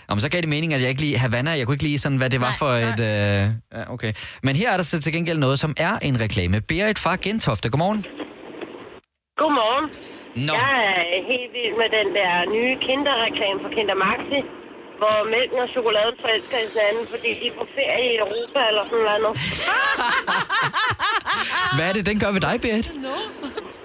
[0.09, 2.19] Om så gav det mening, at jeg ikke lige Havana, jeg kunne ikke lige sådan,
[2.19, 3.01] hvad det var for et...
[3.11, 3.43] Øh...
[3.77, 4.13] Ja, okay.
[4.43, 6.61] Men her er der så til gengæld noget, som er en reklame.
[6.61, 8.01] Berit fra Gentofte, godmorgen.
[9.43, 9.87] Godmorgen.
[10.47, 10.53] Nå.
[10.63, 14.41] Jeg er helt vild med den der nye kinderreklame for Kinder Maxi,
[15.01, 18.85] hvor mælken og chokoladen forelsker i hinanden, fordi de er på ferie i Europa eller
[18.91, 19.37] sådan noget.
[21.77, 22.87] Hvad er det, den gør ved dig, Berit?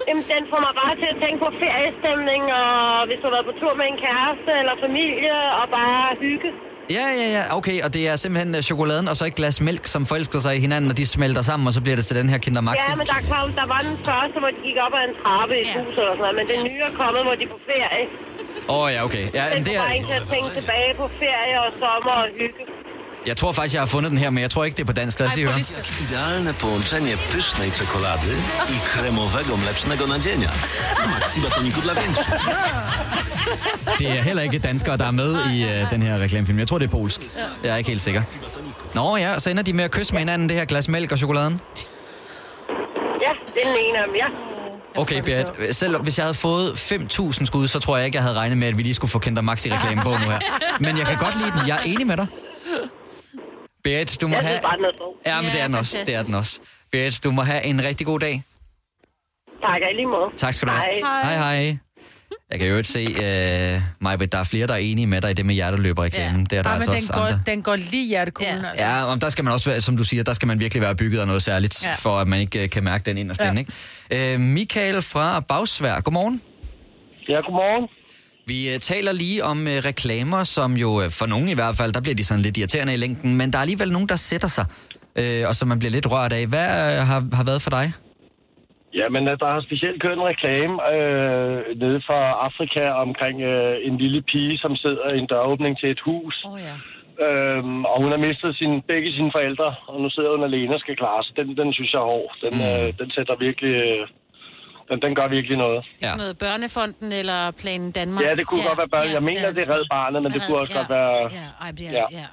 [0.08, 2.70] Jamen, den får mig bare til at tænke på feriestemning, og
[3.08, 6.50] hvis du har været på tur med en kæreste eller familie, og bare hygge.
[6.98, 9.84] Ja, ja, ja, okay, og det er simpelthen øh, chokoladen og så et glas mælk,
[9.94, 12.28] som forelsker sig i hinanden, og de smelter sammen, og så bliver det til den
[12.32, 12.90] her Kinder Maxi.
[12.90, 15.52] Ja, men der, kom, der var den første, hvor de gik op ad en trappe
[15.58, 17.60] i et hus eller sådan noget, men den nye er kommet, hvor de er på
[17.70, 18.04] ferie.
[18.68, 19.28] Åh, oh, ja, okay.
[19.34, 22.62] Ja, men det er, en til at tænke tilbage på ferie og sommer og hygge.
[23.26, 24.92] jeg tror faktisk, jeg har fundet den her, men jeg tror ikke, det er på
[24.92, 25.20] dansk.
[25.20, 25.60] Lad os lige høre.
[26.04, 28.32] Idealne połączenie pysznej czekolady
[28.74, 30.50] i kremowego mlecznego nadzienia.
[31.14, 32.26] Maxi batoniku dla większych.
[33.98, 36.58] Det er heller ikke danskere, der er med i øh, den her reklamefilm.
[36.58, 37.20] Jeg tror, det er polsk.
[37.64, 38.22] Jeg er ikke helt sikker.
[38.94, 41.18] Nå ja, så ender de med at kysse med hinanden, det her glas mælk og
[41.18, 41.60] chokoladen.
[43.24, 44.26] Ja, det er den ene af dem, ja.
[44.96, 45.76] Okay, Berit.
[45.76, 48.68] Selv hvis jeg havde fået 5.000 skud, så tror jeg ikke, jeg havde regnet med,
[48.68, 50.40] at vi lige skulle få Kinder Maxi-reklame på nu her.
[50.80, 51.68] Men jeg kan godt lide den.
[51.68, 52.26] Jeg er enig med dig.
[53.84, 54.60] Berit, du må Jeg have...
[54.62, 54.76] bare,
[55.24, 55.34] er.
[55.34, 56.02] Ja, men det er den også.
[56.06, 56.60] Det er den også.
[56.92, 58.42] Berit, du må have en rigtig god dag.
[59.66, 60.36] Tak, i lige måde.
[60.36, 61.04] Tak skal du have.
[61.04, 61.22] Hej.
[61.22, 61.78] Hej, hej.
[62.52, 63.06] Jeg kan jo ikke se,
[63.76, 66.40] uh, Majbrit, der er flere, der er enige med dig i det med hjerteløberreklamen.
[66.40, 66.44] Ja.
[66.50, 67.40] Det er der Ja, altså men også den går, andre.
[67.46, 68.68] den går lige hjertekuglen, ja.
[68.68, 68.84] altså.
[68.84, 70.94] Ja, og der skal man også være, som du siger, der skal man virkelig være
[70.96, 71.92] bygget af noget særligt, Ja.
[71.92, 73.52] for at man ikke øh, kan mærke den inderst Ja.
[74.10, 74.34] ikke?
[74.34, 76.42] Uh, Michael fra Bagsvær, godmorgen.
[77.28, 77.88] Ja, godmorgen.
[78.46, 81.92] Vi uh, taler lige om uh, reklamer, som jo uh, for nogen i hvert fald,
[81.92, 84.48] der bliver de sådan lidt irriterende i længden, men der er alligevel nogen, der sætter
[84.48, 84.64] sig,
[85.20, 86.46] uh, og som man bliver lidt rørt af.
[86.46, 86.66] Hvad
[87.00, 87.92] uh, har, har været for dig?
[88.94, 93.76] Ja, men øh, der har specielt kørt en reklame øh, nede fra Afrika omkring øh,
[93.88, 96.44] en lille pige, som sidder i en døråbning til et hus.
[96.44, 96.76] Oh, ja.
[97.26, 100.80] Øhm, og hun har mistet sin, begge sine forældre, og nu sidder hun alene og
[100.80, 101.36] skal klare sig.
[101.36, 102.32] Den, den synes jeg er hård.
[102.44, 102.68] Den, mm.
[102.68, 103.74] øh, den sætter virkelig...
[103.74, 104.06] Øh,
[104.88, 105.80] den, den gør virkelig noget.
[106.02, 106.06] Ja.
[106.06, 108.24] Sådan noget Børnefonden eller Planen Danmark.
[108.24, 109.08] Ja, det kunne ja, godt være børn.
[109.14, 111.14] Jeg mener, det er Red Barnet, men det kunne også ja, godt være...
[111.40, 112.04] Ja, ej, det er, Ja.
[112.20, 112.26] ja.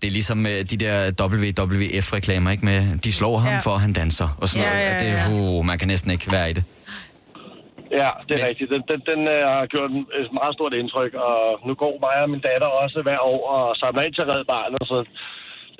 [0.00, 2.64] Det er ligesom uh, de der WWF-reklamer, ikke?
[2.70, 3.54] Med, de slår ham, Ja.
[3.54, 3.60] ja.
[3.66, 4.86] for han danser og sådan Ja, noget.
[4.86, 5.58] ja, det, ja.
[5.58, 6.64] uh, man kan næsten ikke være i det.
[8.00, 8.68] Ja, det er rigtigt.
[8.74, 12.16] Den, den, den øh, har gjort en- et meget stort indtryk, og nu går mig
[12.24, 14.98] og min datter også hver år og samler ind til Red Barnet, så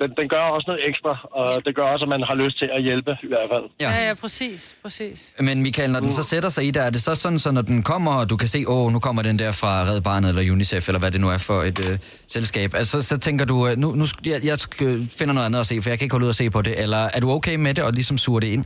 [0.01, 2.69] den, den gør også noget ekstra, og det gør også, at man har lyst til
[2.77, 3.63] at hjælpe i hvert fald.
[3.81, 3.89] Ja.
[3.95, 5.33] Ja, ja, præcis, præcis.
[5.39, 7.61] Men Michael, når den så sætter sig i dig, er det så sådan, så når
[7.61, 10.51] den kommer, og du kan se, åh, nu kommer den der fra Red Barnet eller
[10.51, 13.77] UNICEF, eller hvad det nu er for et øh, selskab, altså så tænker du, øh,
[13.77, 16.25] nu, nu jeg, jeg skal finder noget andet at se, for jeg kan ikke holde
[16.25, 18.47] ud og se på det, eller er du okay med det, og ligesom suger det
[18.47, 18.65] ind?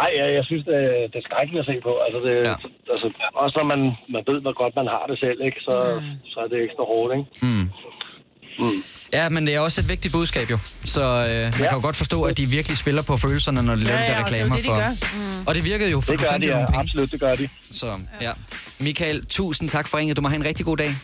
[0.00, 1.92] Nej, jeg, jeg synes, det, er- det er skrækkeligt at se på.
[2.06, 2.54] Altså, det, ja.
[2.94, 3.06] altså,
[3.42, 3.80] også når man,
[4.14, 5.58] man ved, hvor godt man har det selv, ikke?
[5.68, 6.12] Så, mm.
[6.32, 7.26] så er det ekstra hårdt, ikke?
[7.46, 7.66] Mm.
[8.58, 8.84] Mm.
[9.12, 10.58] Ja, men det er også et vigtigt budskab jo.
[10.84, 11.50] Så øh, man ja.
[11.50, 14.04] kan jo godt forstå, at de virkelig spiller på følelserne, når de Ja, laver de
[14.04, 14.74] ja, der og det reklamer det, de for.
[14.76, 14.90] gør.
[15.40, 15.46] Mm.
[15.46, 16.64] Og det virkede jo, for Det gør de, ja.
[16.66, 16.78] penge.
[16.78, 17.48] Absolut, det gør de.
[17.70, 18.32] Så ja.
[18.78, 20.16] Michael, tusind tak for ringet.
[20.16, 20.94] Du må have en rigtig god dag.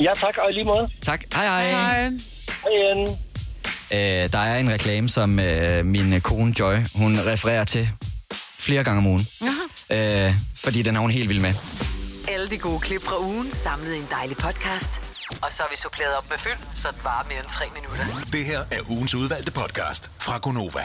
[0.00, 0.88] Ja, tak, og i lige måde.
[1.02, 1.22] Tak.
[1.34, 1.70] Hej hej.
[1.70, 2.10] Hej
[2.78, 3.08] igen.
[3.92, 7.88] Øh, der er en reklame, som øh, min kone Joy, hun refererer til
[8.58, 9.28] flere gange om ugen.
[9.92, 11.54] Øh, fordi den er hun helt vild med.
[12.28, 15.00] Alle de gode klip fra ugen samlet i en dejlig podcast.
[15.42, 18.04] Og så har vi suppleret op med fyld, så det varer mere end tre minutter.
[18.32, 20.84] Det her er ugens udvalgte podcast fra Gonova.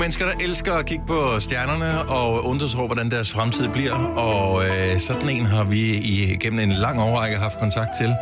[0.00, 3.94] Mennesker, der elsker at kigge på stjernerne og undre sig over, hvordan deres fremtid bliver.
[4.16, 8.14] Og øh, sådan en har vi i, gennem en lang årrække haft kontakt til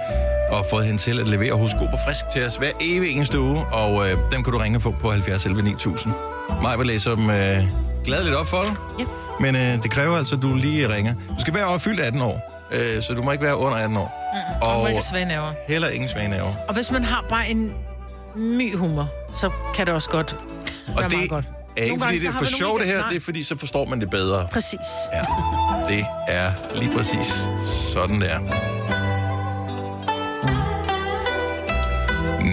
[0.50, 3.64] og fået hende til at levere horoskoper frisk til os hver evig eneste uge.
[3.64, 6.14] Og øh, dem kan du ringe og få på 70 11 9000.
[6.62, 7.62] Maj vil læse dem øh,
[8.04, 8.74] gladeligt op for dig.
[8.98, 9.04] Ja.
[9.40, 11.14] Men øh, det kræver altså, at du lige ringer.
[11.14, 13.96] Du skal være over fyldt 18 år, øh, så du må ikke være under 18
[13.96, 14.32] år.
[14.32, 16.42] Mm, og, og ikke svage heller ingen svage.
[16.68, 17.72] Og hvis man har bare en
[18.36, 20.36] my humor, så kan det også godt
[20.88, 21.57] Og være det meget godt.
[21.78, 24.00] Er ikke, fordi det er for sjovt det her, det er fordi, så forstår man
[24.00, 24.48] det bedre.
[24.52, 24.86] Præcis.
[25.12, 25.20] Ja,
[25.94, 27.48] det er lige præcis
[27.92, 28.38] sådan der.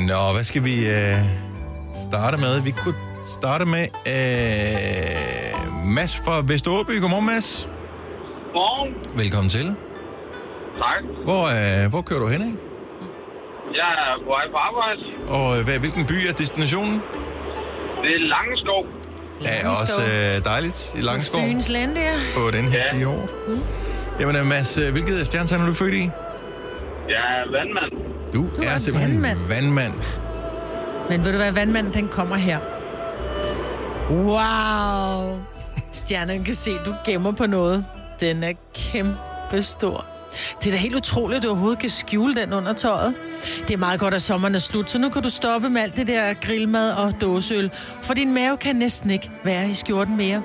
[0.07, 1.15] Nå, hvad skal vi øh,
[2.09, 2.61] starte med?
[2.61, 2.95] Vi kunne
[3.39, 7.01] starte med øh, Mads fra Vesteråby.
[7.01, 7.69] Godmorgen, Mads.
[8.53, 8.93] Godmorgen.
[9.17, 9.75] Velkommen til.
[10.77, 11.03] Tak.
[11.23, 12.57] Hvor, øh, hvor kører du hen, ikke?
[13.75, 15.01] Jeg er på vej på arbejde.
[15.27, 17.01] Og øh, hvad, hvilken by er destinationen?
[18.01, 18.85] Det er Langeskov.
[19.45, 22.11] Er også øh, dejligt i Langskov Fyns land, der.
[22.35, 23.05] på den her ja.
[23.07, 23.29] år.
[24.19, 26.09] Jamen, øh, Mads, øh, hvilket stjernetegn er du født i?
[27.09, 27.91] Jeg er vandmand.
[28.33, 29.47] Du, Du er er en simpelthen vandmand.
[29.47, 29.93] vandmand.
[31.09, 32.59] Men ved du hvad, vandmanden, den kommer her.
[34.11, 35.39] Wow!
[35.91, 37.85] Stjernen kan se, du gemmer på noget.
[38.19, 40.05] Den er kæmpe stor.
[40.59, 43.13] Det er da helt utroligt, at du overhovedet kan skjule den under tøjet.
[43.67, 45.95] Det er meget godt, at sommeren er slut, så nu kan du stoppe med alt
[45.95, 47.71] det der grillmad og dåseøl,
[48.01, 50.41] for din mave kan næsten ikke være i skjorten mere.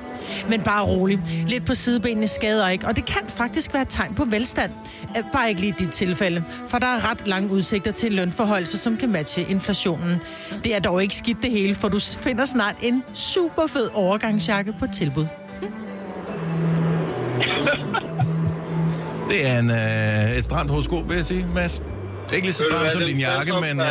[0.49, 1.20] Men bare rolig.
[1.47, 4.72] Lidt på sidebenene skader ikke, og det kan faktisk være et tegn på velstand.
[5.16, 8.78] Øh, bare ikke lige i dit tilfælde, for der er ret lange udsigter til lønforholdelser,
[8.78, 10.20] som kan matche inflationen.
[10.64, 14.74] Det er dog ikke skidt det hele, for du finder snart en super fed overgangsjakke
[14.78, 15.26] på tilbud.
[19.31, 21.74] Det er en, øh, et stramt horoskop, vil jeg sige, Mads.
[22.28, 23.81] Er ikke lige så stramt som den din jakke, men...
[23.81, 23.87] Øh,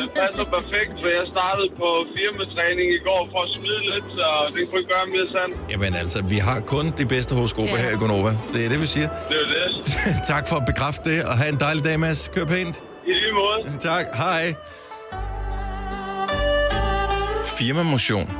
[0.00, 4.26] Det passer perfekt, for jeg startede på firmatræning i går for at smide lidt, så
[4.54, 5.70] det kunne ikke gøre mere sandt.
[5.72, 7.82] jamen altså, vi har kun de bedste horoskoper Ja.
[7.82, 8.30] her i Gonova.
[8.54, 9.08] Det er det, vi siger.
[9.28, 9.68] Det er det.
[10.32, 12.30] tak for at bekræfte det, og have en dejlig dag, Mads.
[12.34, 12.76] Kør pænt.
[13.06, 13.78] I lige måde.
[13.80, 14.04] Tak.
[14.16, 14.54] Hej.
[17.44, 18.30] Firmamotion.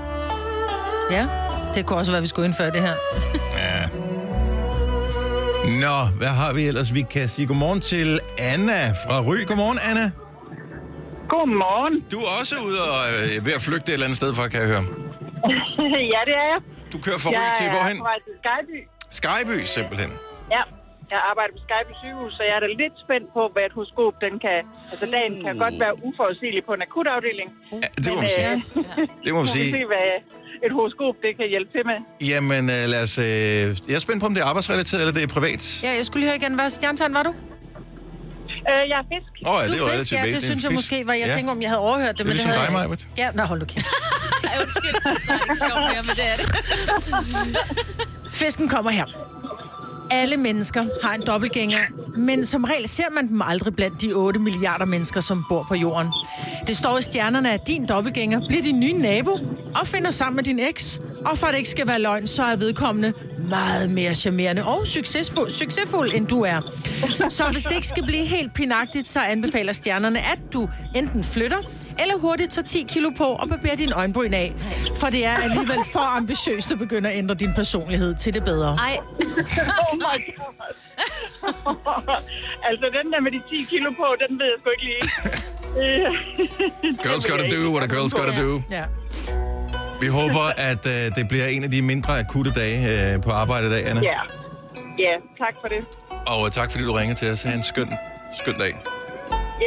[1.11, 1.27] Ja,
[1.75, 2.95] det kunne også være, at vi skulle indføre det her.
[5.65, 6.95] Nå, hvad har vi ellers?
[6.95, 8.09] Vi kan sige godmorgen til
[8.53, 9.37] Anna fra Ry.
[9.51, 10.07] Godmorgen, Anna.
[11.35, 11.95] Godmorgen.
[12.13, 14.61] Du er også ude og øh, ved at flygte et eller andet sted fra, kan
[14.63, 14.85] jeg høre.
[16.15, 16.61] ja, det er jeg.
[16.93, 17.97] Du kører fra Ry til hvorhen?
[18.07, 18.79] Jeg er til Skyby.
[19.19, 20.11] Skyby, simpelthen.
[20.57, 20.63] Ja,
[21.13, 24.15] jeg arbejder på Skyby sygehus, så jeg er da lidt spændt på, hvad et horoskop,
[24.27, 24.59] den kan...
[24.93, 27.49] Altså, dagen kan godt være uforudsigelig på en akutafdeling.
[27.85, 28.57] Ja, det må man sige.
[29.25, 29.71] Det må man sige.
[29.77, 30.07] se, hvad
[30.67, 31.99] et horoskop, det kan hjælpe til med.
[32.31, 33.15] Jamen, øh, lad os...
[33.19, 33.25] Øh,
[33.91, 35.63] jeg er spændt på, om det er arbejdsrelateret, eller det er privat.
[35.87, 37.33] Ja, jeg skulle lige høre igen, hvad stjernetegn var du?
[38.71, 39.31] Øh, jeg er fisk.
[39.49, 40.79] Åh, ja, du det var er fisk, ja, det synes jeg Fisk.
[40.81, 41.15] måske var.
[41.23, 41.35] Jeg Ja.
[41.37, 43.19] tænkte, om jeg havde overhørt det, Det er men ligesom det havde dig, jeg.
[43.23, 43.87] Ja, nå, hold du kæft.
[44.49, 46.47] Ej, undskyld, det er ikke sjovt mere, men det er det.
[48.43, 49.07] Fisken kommer her.
[50.11, 51.79] Alle mennesker har en dobbeltgænger,
[52.17, 55.75] men som regel ser man dem aldrig blandt de 8 milliarder mennesker, som bor på
[55.75, 56.09] jorden.
[56.67, 59.39] Det står i stjernerne, at din dobbeltgænger bliver din nye nabo
[59.75, 61.01] og finder sammen med din eks.
[61.25, 63.13] Og for at det ikke skal være løgn, så er vedkommende
[63.49, 66.61] meget mere charmerende og succesfuld, succesfuld end du er.
[67.29, 71.59] Så hvis det ikke skal blive helt pinagtigt, så anbefaler stjernerne, at du enten flytter,
[71.99, 74.55] eller hurtigt tager 10 kilo på og barberer din øjenbryn af.
[74.97, 78.77] For det er alligevel for ambitiøst at begynde at ændre din personlighed til det bedre.
[78.81, 78.97] Ej.
[79.83, 80.63] oh my god.
[82.69, 85.03] altså, den der med de 10 kilo på, den ved jeg sgu ikke lige.
[87.05, 88.63] Girls gotta do what a girl's gotta do.
[88.71, 88.85] Ja.
[90.01, 93.67] Vi håber, at øh, det bliver en af de mindre akutte dage øh, på arbejde
[93.67, 94.01] i dag, Anna.
[94.01, 94.21] Ja.
[94.99, 95.85] Ja, tak for det.
[96.27, 97.43] Og øh, tak, fordi du ringede til os.
[97.43, 97.89] Ha' en skøn,
[98.39, 98.75] skøn dag.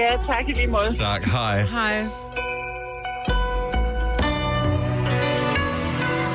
[0.02, 0.94] Ja, tak i lige måde.
[0.94, 1.24] Tak.
[1.24, 1.62] Hej.
[1.62, 2.04] Hej.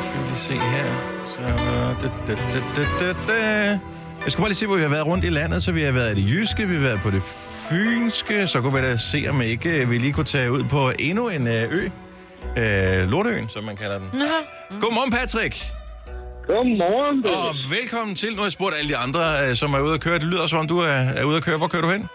[0.01, 0.91] Skal vi lige se her.
[1.27, 1.41] Så,
[2.01, 3.69] da, da, da, da, da, da.
[4.25, 5.63] Jeg skal bare lige se, hvor vi har været rundt i landet.
[5.63, 7.23] Så vi har været i det jyske, vi har været på det
[7.71, 8.47] fynske.
[8.47, 11.29] Så kunne vi da se, om ikke øh, vi lige kunne tage ud på endnu
[11.29, 11.89] en øh, ø.
[12.59, 14.09] Øh, Lorteøen, som man kalder den.
[14.81, 15.65] Godmorgen, Patrick.
[16.47, 18.31] Godmorgen, Og velkommen til.
[18.31, 20.15] Nu har jeg spurgt alle de andre, øh, som er ude at køre.
[20.15, 20.85] Det lyder som om, du er,
[21.17, 21.59] er ude at køre.
[21.59, 22.09] Hvor kører du hen?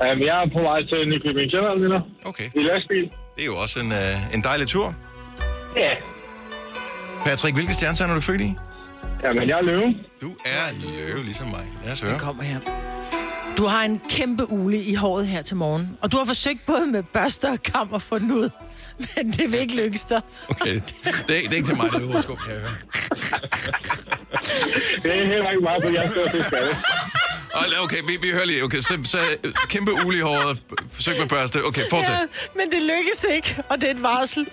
[0.00, 2.00] Um, jeg er på vej til Nykøbing Sjælland lige nu.
[2.24, 2.44] Okay.
[2.54, 3.04] I lastbil.
[3.36, 4.94] Det er jo også en, øh, en dejlig tur.
[5.76, 5.90] Ja.
[7.24, 8.54] Patrick, hvilke stjernetegn er du født i?
[9.24, 9.94] Jamen, jeg er løve.
[10.20, 11.64] Du er løve, ligesom mig.
[11.84, 12.12] Lad os høre.
[12.12, 12.60] Den kommer her.
[13.58, 16.86] Du har en kæmpe ule i håret her til morgen, og du har forsøgt både
[16.86, 18.50] med børster og kam at få den ud,
[19.16, 20.20] men det vil ikke lykkes dig.
[20.48, 22.70] Okay, det er, det er ikke til mig, det er horoskop, kan jeg høre.
[25.02, 26.28] Det er heller ikke meget, for jeg står
[27.82, 28.64] Okay, vi, vi hører lige.
[28.64, 30.62] Okay, så, så øh, kæmpe ule i håret.
[30.92, 31.64] Forsøg med børste.
[31.64, 32.12] Okay, fortsæt.
[32.14, 32.18] Ja,
[32.56, 34.46] men det lykkes ikke, og det er et varsel.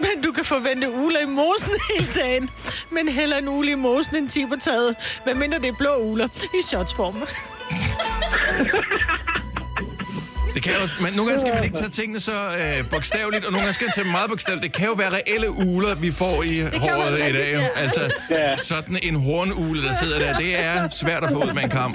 [0.00, 2.50] Men du kan forvente uler i mosen hele dagen.
[2.90, 4.96] Men heller en ule i mosen end 10 på taget.
[5.26, 7.22] Medmindre det er blå uler i shotsform.
[10.54, 13.52] Det kan også, men nogle gange skal man ikke tage tingene så øh, bogstaveligt, og
[13.52, 14.64] nogle gange skal man tage meget bogstaveligt.
[14.64, 17.54] Det kan jo være reelle uler, vi får i kan håret i dag.
[17.54, 17.58] jo.
[17.60, 17.66] ja.
[17.76, 18.56] Altså, Ja.
[18.62, 21.94] sådan en hornule, der sidder der, det er svært at få ud med en kam.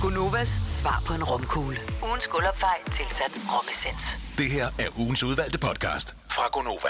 [0.00, 1.76] Gunovas svar på en romkugle.
[2.08, 4.18] Ugens guldopfej tilsat romessens.
[4.38, 6.88] Det her er ugens udvalgte podcast fra Gonova.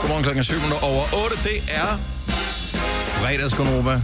[0.00, 1.36] Godmorgen klokken er 7 minutter over 8.
[1.44, 1.98] Det er
[3.20, 4.02] fredagskonova.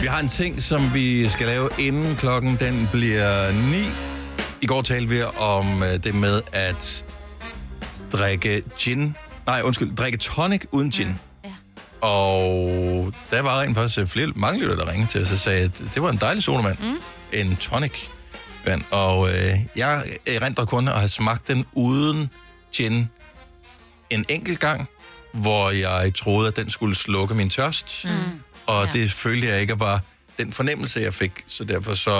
[0.00, 3.56] Vi har en ting, som vi skal lave inden klokken den bliver 9.
[4.60, 7.04] I går talte vi om øh, det med at
[8.12, 9.16] drikke gin.
[9.46, 11.06] Nej, undskyld, drikke tonic uden gin.
[11.06, 11.33] Ja.
[12.04, 15.64] Og der var rent faktisk øh, flere, mange lytter, der ringede til os og sagde,
[15.64, 16.78] at det var en dejlig sodavand.
[16.80, 16.98] Mm.
[17.32, 17.92] En tonic
[18.64, 18.82] vand.
[18.90, 22.30] Og øh, jeg erindrer kun at have smagt den uden
[22.74, 23.08] gin
[24.10, 24.88] en enkelt gang,
[25.32, 28.04] hvor jeg troede, at den skulle slukke min tørst.
[28.04, 28.10] Mm.
[28.66, 28.90] Og ja.
[28.92, 30.00] det følte jeg ikke var
[30.38, 31.32] den fornemmelse, jeg fik.
[31.46, 32.10] Så derfor så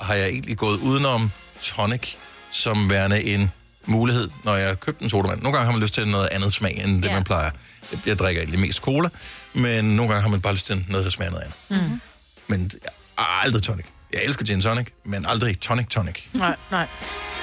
[0.00, 1.30] har jeg egentlig gået udenom
[1.62, 2.12] tonic
[2.50, 3.50] som værende en
[3.86, 5.42] mulighed, når jeg købte en sodavand.
[5.42, 7.14] Nogle gange har man lyst til noget andet smag, end det Ja.
[7.14, 7.50] man plejer.
[7.92, 9.08] Jeg, jeg drikker egentlig mest cola,
[9.52, 11.90] men nogle gange har man bare lyst til noget, der smager noget andet.
[11.90, 12.00] Mm.
[12.46, 12.70] Men
[13.18, 13.84] aldrig tonic.
[14.12, 16.22] Jeg elsker gin tonic, men aldrig tonic tonic.
[16.32, 16.86] Nej, nej.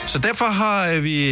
[0.07, 1.25] Så derfor har øh, vi,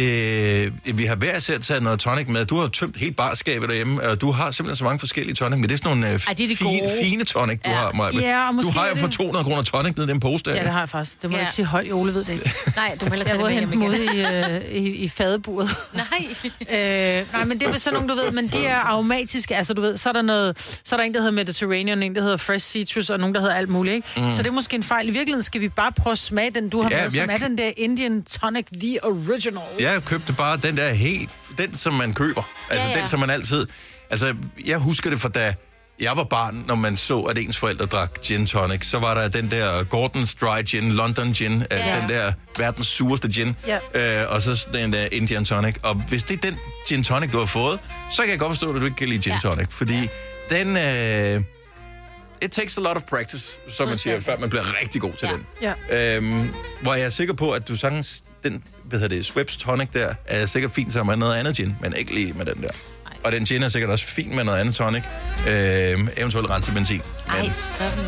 [0.64, 2.44] øh, vi har hver især taget noget tonic med.
[2.44, 5.62] Du har tømt helt barskabet derhjemme, og du har simpelthen så mange forskellige tonic, men
[5.68, 6.90] det er sådan nogle øh, Ej, det er de fine, gode.
[7.02, 7.76] fine tonic, du Ja.
[7.76, 8.10] har, Maja.
[8.30, 10.20] Ja, og Du måske har jo er for det- 200 kroner tonic nede i den
[10.20, 10.54] pose der.
[10.54, 11.22] Ja, det har jeg faktisk.
[11.22, 11.40] Det må Ja.
[11.42, 11.46] ja.
[11.46, 12.50] ikke sige højt, Ole ved det ikke.
[12.76, 14.60] Nej, du må hellere Jeg tage var det med hente hjem dem igen.
[14.72, 15.70] ude i, øh, i, i fadeburet.
[15.94, 16.26] Nej.
[17.20, 19.56] øh, nej, men det er vel sådan nogle, du ved, men de er aromatiske.
[19.56, 22.14] Altså, du ved, så er der noget, så er der en, der hedder Mediterranean, en,
[22.14, 24.08] der hedder Fresh Citrus, og nogen, der hedder alt muligt, ikke?
[24.16, 24.32] Mm.
[24.32, 25.08] Så det er måske en fejl.
[25.08, 27.34] I virkeligheden skal vi bare prøve at smage den, du har Ja, med, som jeg
[27.40, 29.62] er den der Indian Tonic The Original.
[29.80, 32.42] Jeg købte bare den der helt, den som man køber.
[32.70, 33.00] Altså Ja, ja.
[33.00, 33.66] den, som man altid...
[34.10, 34.34] Altså,
[34.66, 35.54] jeg husker det fra da
[36.00, 39.28] jeg var barn, når man så, at ens forældre drak gin tonic, så var der
[39.28, 41.94] den der Gordon's Dry Gin, London Gin, ja.
[41.94, 42.00] Ja.
[42.00, 43.56] den der verdens sureste gin,
[43.94, 44.22] Ja.
[44.24, 45.76] øh, og så den der Indian tonic.
[45.82, 46.58] Og hvis det er den
[46.88, 47.80] gin tonic, du har fået,
[48.12, 50.08] så kan jeg godt forstå, at du ikke kan lide gin tonic, fordi
[50.50, 50.76] den...
[50.76, 51.42] Øh,
[52.42, 55.28] it takes a lot of practice, som man siger, før man bliver rigtig god til
[55.28, 55.32] Ja.
[55.32, 55.74] den.
[55.90, 56.16] Ja.
[56.16, 56.50] Øhm,
[56.82, 60.14] hvor jeg er sikker på, at du sagtens, den, hvad hedder det, Schweppes tonic der,
[60.26, 62.68] er sikkert fint sammen med noget andet gin, men ikke lige med den der.
[63.04, 63.12] Nej.
[63.24, 65.02] Og den gin er sikkert også fint med noget andet tonic,
[65.48, 67.02] øhm, eventuelt renset benzin.
[67.28, 68.02] Ej, stop nu.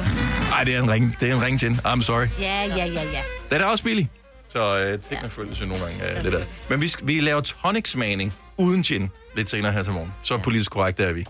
[0.51, 1.81] Nej, det er en ring, det er en ring gin.
[1.87, 2.27] I'm sorry.
[2.41, 3.23] Ja, ja, ja, ja.
[3.51, 4.11] Den er også billig,
[4.49, 5.27] så øh, tingene ja.
[5.27, 6.45] føles jo nogle gange øh, lidt af.
[6.69, 10.13] Men vi, vi laver tonic-smagning uden gin lidt senere her til morgen.
[10.23, 10.41] Så ja.
[10.41, 11.25] politisk korrekt er vi.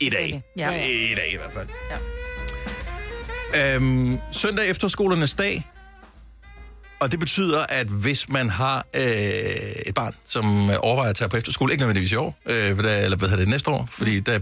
[0.00, 0.42] I dag.
[0.56, 0.70] Ja.
[0.70, 1.66] I dag i hvert fald.
[3.54, 3.74] Ja.
[3.74, 5.66] Øhm, søndag efter skolernes dag.
[7.00, 9.02] Og det betyder, at hvis man har øh,
[9.86, 13.16] et barn, som øh, overvejer at tage på efterskole, ikke nødvendigvis i år, øh, eller
[13.16, 14.38] hvad hedder det, næste år, fordi der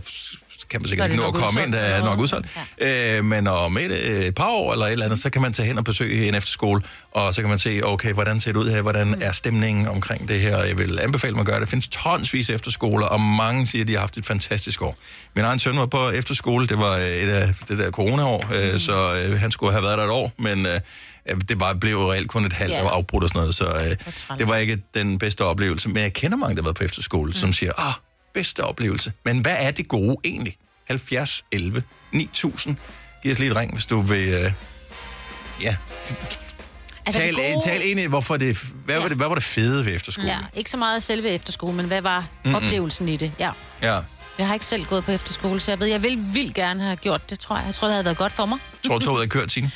[0.71, 2.49] kan man sikkert er ikke nå at komme ind, der er nok udsolgt.
[2.79, 5.67] Øh, men om et, et par år eller et eller andet, så kan man tage
[5.67, 6.83] hen og besøge en efterskole,
[7.13, 10.29] og så kan man se, okay, hvordan ser det ud her, hvordan er stemningen omkring
[10.29, 11.67] det her, og jeg vil anbefale mig at gøre det.
[11.67, 14.97] Der findes tonsvis efterskoler, og mange siger, at de har haft et fantastisk år.
[15.35, 18.81] Min egen søn var på efterskole, det var øh, et af det der corona-år, øh,
[18.81, 20.81] så øh, han skulle have været der et år, men øh,
[21.49, 22.85] det bare blev reelt kun et halvt yeah.
[22.85, 23.65] år afbrudt og sådan noget, så
[24.31, 25.89] øh, det var ikke den bedste oplevelse.
[25.89, 27.33] Men jeg kender mange, der har været på efterskole, mm.
[27.33, 27.93] som siger, ah,
[28.35, 29.13] bedste oplevelse.
[29.25, 30.57] Men hvad er det gode egentlig?
[30.87, 32.77] 70, 11, 9000.
[33.23, 34.29] Giv os lige et ring, hvis du vil...
[34.29, 34.53] Øh,
[35.63, 35.77] ja,
[37.07, 39.01] Altså, tal, gode- tal ind i, hvorfor det, hvad, ja.
[39.03, 40.29] var det, hvad var det fede ved efterskole?
[40.29, 42.55] Ja, ikke så meget selve efterskole, men hvad var Mm-mm.
[42.55, 43.33] oplevelsen i det?
[43.39, 43.51] Ja.
[43.83, 43.99] ja.
[44.39, 46.97] Jeg har ikke selv gået på efterskole, så jeg ved, jeg vil vildt gerne have
[46.97, 47.67] gjort det, tror jeg.
[47.67, 48.59] Jeg tror, det havde været godt for mig.
[48.87, 49.71] Tror toget er kørt, Signe?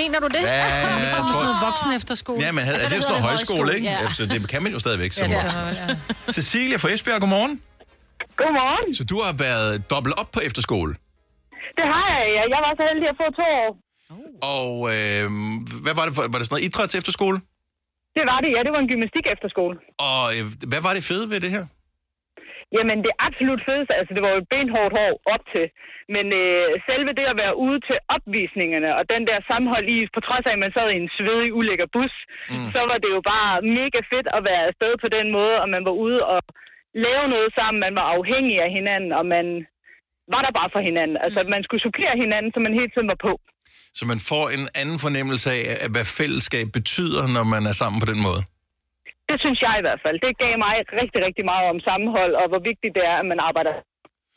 [0.00, 0.42] Mener du det?
[0.42, 2.38] Ja, jeg Kommer tror- sådan noget voksen efterskole.
[2.44, 3.88] Ja, men havde, Altså, det er der sådan noget hedder det højskole, ikke?
[3.88, 4.18] højskole, Ja.
[4.18, 5.88] Så det kan man jo stadigvæk som Ja, det voksen.
[6.28, 6.32] ja.
[6.36, 7.54] Cecilia fra Esbjerg, godmorgen.
[8.40, 8.88] Godmorgen.
[8.98, 10.92] Så du har været dobbelt op på efterskole.
[11.78, 12.42] Det har jeg, ja.
[12.54, 13.70] Jeg var så heldig at få to år.
[14.56, 15.24] Og øh,
[15.84, 16.22] hvad var det for?
[16.32, 17.36] Var det sådan noget idræts efterskole?
[18.16, 18.60] Det var det, ja.
[18.66, 19.74] Det var en gymnastik efterskole.
[20.10, 21.64] Og øh, hvad var det fede ved det her?
[22.76, 25.66] Jamen, det absolut fedeste, altså det var jo et benhårdt hår op til,
[26.14, 30.20] men øh, selve det at være ude til opvisningerne, og den der sammenhold i, på
[30.26, 32.14] trods af, at man sad i en svedig, ulækker bus,
[32.52, 32.68] mm.
[32.74, 35.82] så var det jo bare mega fedt at være afsted på den måde, og man
[35.88, 36.40] var ude og
[37.06, 39.46] lave noget sammen, man var afhængig af hinanden, og man
[40.34, 41.16] var der bare for hinanden.
[41.24, 43.32] Altså, man skulle supplere hinanden, så man hele tiden var på.
[43.98, 48.08] Så man får en anden fornemmelse af, hvad fællesskab betyder, når man er sammen på
[48.12, 48.42] den måde.
[49.30, 50.16] Det synes jeg i hvert fald.
[50.26, 53.40] Det gav mig rigtig, rigtig meget om sammenhold, og hvor vigtigt det er, at man
[53.48, 53.74] arbejder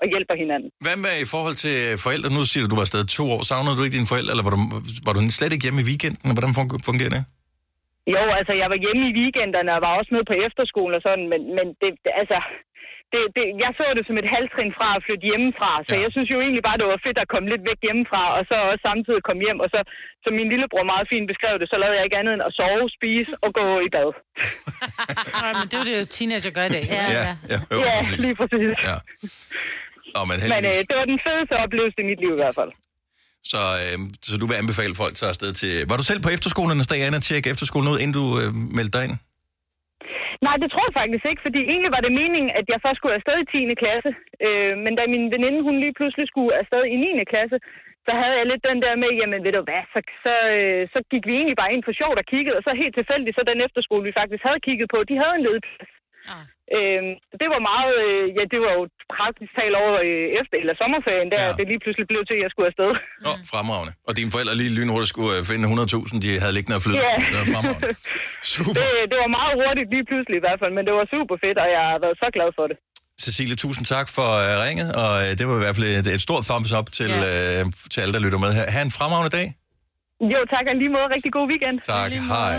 [0.01, 0.69] og hjælper hinanden.
[0.85, 1.75] Hvad med i forhold til
[2.05, 2.29] forældre?
[2.37, 3.41] Nu siger du, at du var afsted to år.
[3.49, 4.59] Savnede du ikke dine forældre, eller var du,
[5.07, 6.27] var du slet ikke hjemme i weekenden?
[6.37, 7.23] Hvordan fun- fungerer det?
[8.15, 11.25] Jo, altså jeg var hjemme i weekenderne og var også med på efterskolen og sådan,
[11.33, 12.37] men, men det, altså,
[13.13, 16.01] det, det, jeg så det som et halvtrin fra at flytte hjemmefra, så ja.
[16.03, 18.55] jeg synes jo egentlig bare, det var fedt at komme lidt væk hjemmefra, og så
[18.71, 19.79] også samtidig komme hjem, og så,
[20.23, 22.85] som min lillebror meget fint beskrev det, så lavede jeg ikke andet end at sove,
[22.97, 24.09] spise og gå i bad.
[25.43, 26.83] Nej, men det er jo det, teenager gør i dag.
[26.97, 28.21] Ja, ja, ja, jo, ja præcis.
[28.25, 28.75] lige præcis.
[28.89, 28.97] Ja.
[30.15, 30.79] Nå, men Men heldigvis.
[30.79, 32.71] øh, det var den fedeste oplevelse i mit liv i hvert fald.
[33.51, 33.97] Så, øh,
[34.27, 35.73] så du vil anbefale folk til afsted til...
[35.89, 36.71] Var du selv på efterskolen,
[37.07, 39.15] Anna, tjekke efterskolen ud, inden du øh, meldte dig ind?
[40.45, 43.17] Nej, det tror jeg faktisk ikke, fordi egentlig var det meningen, at jeg først skulle
[43.19, 43.81] afsted i 10.
[43.83, 44.11] klasse.
[44.45, 47.31] Øh, men da min veninde, hun lige pludselig skulle afsted i 9.
[47.33, 47.57] klasse,
[48.07, 50.99] så havde jeg lidt den der med, jamen ved du hvad, så, så, øh, så
[51.11, 53.65] gik vi egentlig bare ind for sjovt og kiggede, og så helt tilfældigt, så den
[53.67, 55.91] efterskole, vi faktisk havde kigget på, de havde en ledplads.
[56.33, 56.45] Ah.
[56.77, 57.01] Øh,
[57.41, 58.83] det var meget, øh, ja, det var jo
[59.17, 61.51] praktisk talt over øh, efter, eller sommerferien, der ja.
[61.59, 62.89] det lige pludselig blev til, at jeg skulle afsted.
[62.93, 63.91] Åh, oh, fremragende.
[64.07, 66.97] Og dine forældre lige lynhurtigt skulle øh, finde 100.000, de havde liggende og flyde.
[67.07, 67.15] Ja.
[67.33, 67.87] Det var fremragende.
[68.55, 68.73] Super.
[68.77, 71.57] Det, det var meget hurtigt lige pludselig i hvert fald, men det var super fedt,
[71.63, 72.77] og jeg har været så glad for det.
[73.25, 76.21] Cecilie, tusind tak for uh, ringet, og uh, det var i hvert fald et, et
[76.27, 77.61] stort thumbs up til, ja.
[77.61, 78.65] uh, til alle, der lytter med her.
[78.75, 79.47] Ha' en fremragende dag.
[80.33, 81.07] Jo, tak og lige måde.
[81.15, 81.75] Rigtig god weekend.
[81.95, 82.55] Tak, hej.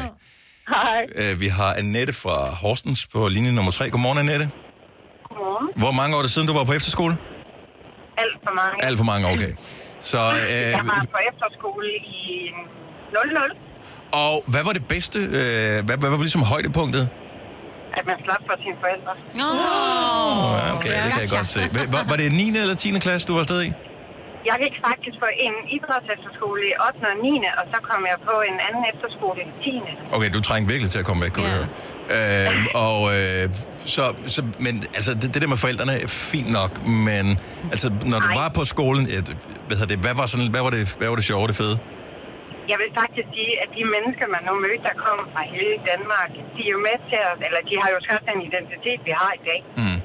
[0.68, 1.32] Hej.
[1.32, 3.90] Uh, vi har Annette fra Horstens på linje nummer 3.
[3.90, 4.50] Godmorgen, Annette.
[5.28, 5.68] Godmorgen.
[5.76, 7.16] Hvor mange år er det siden, du var på efterskole?
[8.18, 8.84] Alt for mange.
[8.84, 9.52] Alt for mange, okay.
[10.00, 11.86] Så, Jeg uh, var på efterskole
[12.20, 12.50] i
[13.12, 13.56] 00,
[14.12, 15.18] og hvad var det bedste?
[15.18, 17.08] Uh, hvad, hvad var ligesom højdepunktet?
[17.98, 19.12] at man slap for sine forældre.
[19.48, 21.60] Oh, okay, det kan jeg godt se.
[21.94, 22.48] Var, var det 9.
[22.64, 22.98] eller 10.
[23.06, 23.70] klasse, du var afsted i?
[24.48, 27.10] Jeg gik faktisk på en idrætsefterskole i 8.
[27.12, 27.32] og 9.
[27.60, 30.16] og så kom jeg på en anden efterskole i 10.
[30.16, 31.58] Okay, du trængte virkelig til at komme væk, kunne
[32.16, 32.56] yeah.
[32.56, 33.44] øh, Og øh,
[33.94, 36.72] så, så, men altså, det, det der med forældrene er fint nok,
[37.08, 37.24] men
[37.74, 39.20] altså, når du var på skolen, øh,
[39.68, 41.76] hvad, det, hvad, var sådan, hvad, var det, hvad var det sjove, det fede?
[42.72, 46.30] Jeg vil faktisk sige, at de mennesker, man nu mødte, der kom fra hele Danmark,
[46.54, 49.32] de er jo med til at, eller de har jo skabt den identitet, vi har
[49.40, 49.60] i dag.
[49.80, 49.98] Mm.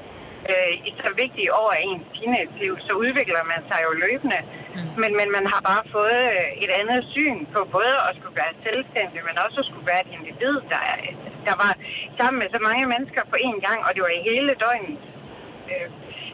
[0.52, 4.40] Øh, I så vigtige år af ens teenage-liv, så udvikler man sig jo løbende.
[4.44, 4.90] Mm.
[5.00, 8.54] Men, men man har bare fået øh, et andet syn på både at skulle være
[8.66, 10.82] selvstændig, men også at skulle være et individ, der,
[11.48, 11.72] der var
[12.18, 14.98] sammen med så mange mennesker på én gang, og det var i hele døgnet.
[15.70, 15.88] Øh,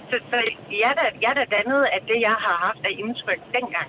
[0.08, 0.38] så, så
[0.82, 3.88] jeg er da, jeg er da dannet af det, jeg har haft af indtryk dengang.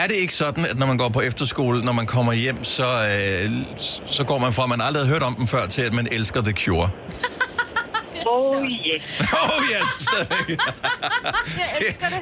[0.00, 2.88] Er det ikke sådan, at når man går på efterskole, når man kommer hjem, så,
[3.12, 3.46] øh,
[4.16, 6.06] så går man fra, at man aldrig havde hørt om dem før, til at man
[6.16, 6.88] elsker The Cure?
[8.26, 9.22] Oh yes.
[9.42, 10.48] oh yes, stadigvæk.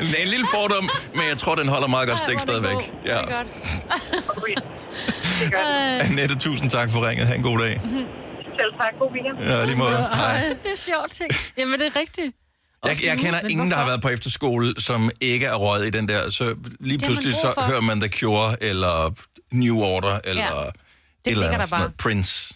[0.01, 2.93] det er en lille fordom, men jeg tror, den holder meget godt stik stadigvæk.
[3.07, 3.19] Ja.
[6.01, 7.27] Annette, tusind tak for ringet.
[7.27, 7.81] Ha' en god dag.
[7.81, 8.99] Selv tak.
[8.99, 9.39] God weekend.
[9.51, 9.97] Ja, lige måde.
[10.15, 10.45] Hej.
[10.63, 11.31] Det er sjovt, ting.
[11.59, 12.37] Jamen, det er rigtigt.
[12.87, 16.09] Jeg, jeg kender ingen, der har været på efterskole, som ikke er røget i den
[16.09, 16.31] der.
[16.31, 19.15] Så lige pludselig så hører man The Cure, eller
[19.53, 20.69] New Order, eller Ja.
[20.69, 20.73] et
[21.25, 21.59] Det eller andet.
[21.61, 21.81] der sådan bare.
[21.81, 21.95] noget.
[21.99, 22.55] Prince.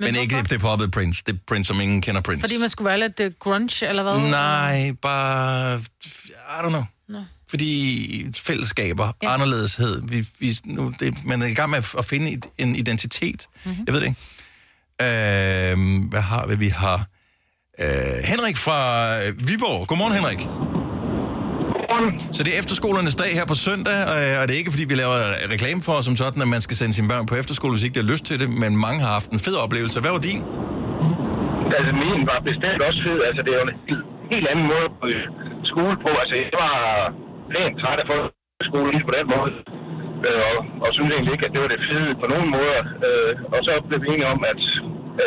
[0.00, 1.22] Men, men ikke det poppede Prince.
[1.26, 2.40] Det er Prince, som ingen kender Prince.
[2.40, 4.30] Fordi man skulle være lidt uh, grunge, eller hvad?
[4.30, 5.78] Nej, bare...
[5.78, 6.84] I don't know.
[7.08, 7.24] Nå.
[7.48, 9.32] Fordi fællesskaber, ja.
[9.34, 10.02] anderledeshed.
[10.08, 13.46] Vi, vi, nu, det, man er i gang med at, finde et- en identitet.
[13.64, 13.70] Mhm.
[13.70, 13.84] Mm-hmm.
[13.86, 14.20] Jeg ved det ikke.
[15.02, 16.54] Øh, hvad har vi?
[16.56, 17.06] Vi har
[17.80, 17.86] øh,
[18.24, 19.86] Henrik fra øh, Viborg.
[19.88, 20.38] Godmorgen, Henrik.
[22.36, 24.96] Så det er efterskolernes dag her på søndag, øh, og det er ikke fordi, vi
[25.02, 25.18] laver
[25.54, 28.02] reklame for som sådan, at man skal sende sine børn på efterskole, hvis ikke de
[28.04, 29.96] har lyst til det, men mange har haft en fed oplevelse.
[30.04, 30.40] Hvad var din?
[31.78, 33.18] Altså, min var bestemt også fed.
[33.28, 35.06] Altså, det er jo en helt, helt anden måde på
[35.72, 36.10] skole på.
[36.22, 36.76] Altså, jeg var
[37.52, 38.24] pænt træt af folk
[38.70, 39.50] skole lige på den måde.
[40.26, 42.82] Øh, og, og synes egentlig ikke, at det var det fede på nogen måder.
[43.06, 44.62] Øh, og så blev vi enige om, at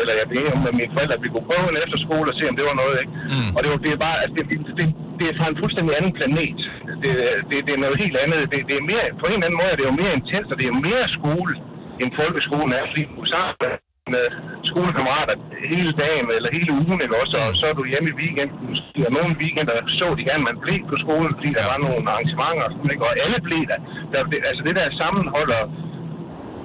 [0.00, 2.36] eller jeg blev enig om med mine forældre, at vi kunne prøve en efterskole og
[2.36, 3.12] se, om det var noget, ikke?
[3.34, 3.50] Mm.
[3.56, 4.44] Og det, var, det er bare, altså, det,
[4.78, 4.86] det,
[5.18, 6.58] det er fra en fuldstændig anden planet.
[7.02, 7.12] Det,
[7.48, 8.38] det, det er noget helt andet.
[8.52, 10.56] Det, det er mere, på en eller anden måde er det jo mere intens, og
[10.60, 11.52] det er mere skole,
[12.00, 13.80] end folkeskolen er, fordi du er sammen
[14.16, 14.26] med
[14.70, 15.34] skolekammerater
[15.74, 17.36] hele dagen eller hele ugen, ikke også?
[17.46, 18.68] Og så er du hjemme i weekenden.
[19.06, 22.68] Og nogle weekender så de gerne, man blev på skolen, fordi der var nogle arrangementer,
[22.92, 23.04] ikke?
[23.08, 23.78] og alle blev der.
[24.12, 25.64] der det, altså det der sammenhold og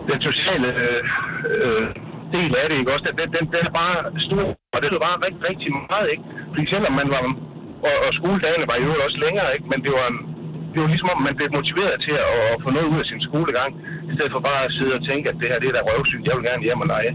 [0.10, 1.02] den sociale øh,
[1.54, 1.88] øh,
[2.38, 3.06] del af det, ikke også?
[3.22, 6.24] Den, den, den er bare stor, og det er bare rigtig, rigtig meget, ikke?
[6.52, 7.22] Fordi selvom man var,
[7.88, 9.68] og, og skoledagene var jo også længere, ikke?
[9.72, 10.20] Men det var, en,
[10.72, 13.22] det var ligesom om, man blev motiveret til at, at få noget ud af sin
[13.28, 13.72] skolegang,
[14.10, 16.24] i stedet for bare at sidde og tænke, at det her det er da røvsygt,
[16.28, 17.12] jeg vil gerne hjem og lege.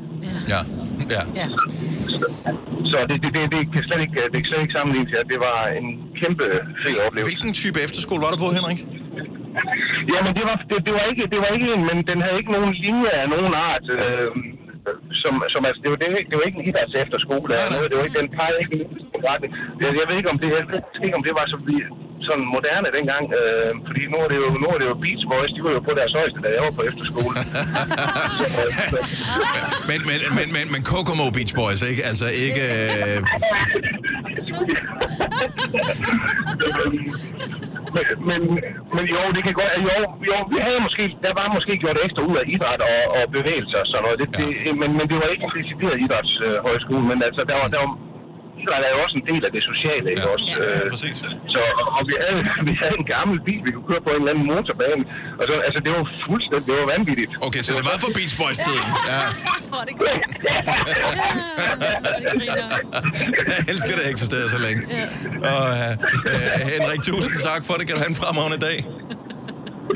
[0.53, 0.61] Ja.
[1.15, 1.23] ja.
[1.41, 1.47] ja.
[2.91, 5.29] Så det, det, det, det, kan slet ikke, det kan slet ikke sammenligne til, at
[5.33, 5.87] det var en
[6.21, 6.47] kæmpe
[6.83, 7.31] fed oplevelse.
[7.31, 8.81] Hvilken type efterskole var du på, Henrik?
[10.13, 12.53] Jamen, det var, det, det, var ikke, det var ikke en, men den havde ikke
[12.57, 13.87] nogen linje af nogen art.
[13.99, 14.29] Øh,
[15.23, 17.89] som, som altså, det var, det, det var ikke en idræts altså, efterskole eller noget.
[17.91, 18.83] Det var ikke, den pegede ikke i
[19.17, 19.51] en retning.
[19.81, 21.59] Jeg, jeg ved ikke, om det, jeg ved ikke, om det var så
[22.29, 25.53] sådan moderne dengang, øh, fordi nu er, det jo, nu er det jo Beach Boys,
[25.57, 27.35] de var jo på deres højeste, da jeg var på efterskole.
[29.91, 32.03] Men, men, men, men, men Kokomo Beach Boys, ikke?
[32.11, 32.63] Altså ikke...
[32.79, 33.17] Øh...
[38.29, 38.41] men,
[38.95, 39.73] men, jo, det kan godt...
[39.89, 39.97] Jo,
[40.31, 41.03] jo, vi havde måske...
[41.27, 44.17] Der var måske gjort ekstra ud af idræt og, og bevægelser og sådan noget.
[44.21, 44.49] Det, det,
[44.81, 47.69] men, men det var ikke en decideret idrætshøjskole, men altså, der var...
[47.75, 47.91] Der var
[48.65, 50.47] idræt er jo også en del af det sociale, ikke også?
[50.51, 51.17] Ja, præcis.
[51.55, 51.61] Så,
[51.99, 54.47] og vi havde, vi havde en gammel bil, vi kunne køre på en eller anden
[54.53, 55.03] motorbane.
[55.41, 57.31] Og så, altså, det var fuldstændig, det var vanvittigt.
[57.47, 58.87] Okay, så det var for Beach Boys-tiden.
[59.13, 59.21] Ja.
[63.51, 64.83] Jeg elsker, det eksisterer så længe.
[65.53, 65.91] Og uh,
[66.25, 67.87] uh, Henrik, tusind tak for det.
[67.87, 68.77] Kan du have en fremragende dag?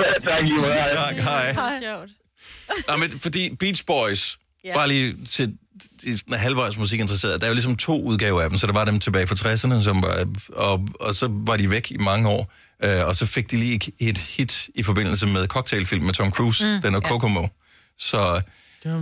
[0.04, 0.90] Ja, tak, lige meget.
[0.90, 1.54] Tak, hej.
[1.82, 2.10] Sjovt.
[2.88, 4.74] Nå, men fordi Beach Boys, Ja.
[4.74, 5.54] bare lige til
[6.16, 9.00] sådan halvvejs musikinteresserede, der er jo ligesom to udgaver af dem, så der var dem
[9.00, 12.52] tilbage fra 60'erne, som var, og, og så var de væk i mange år,
[12.84, 16.30] øh, og så fik de lige et- et hit i forbindelse med cocktailfilm med Tom
[16.30, 17.08] Cruise, Mm, den er ja.
[17.08, 17.46] Kokomo.
[17.98, 18.40] Så,
[18.82, 18.96] Det er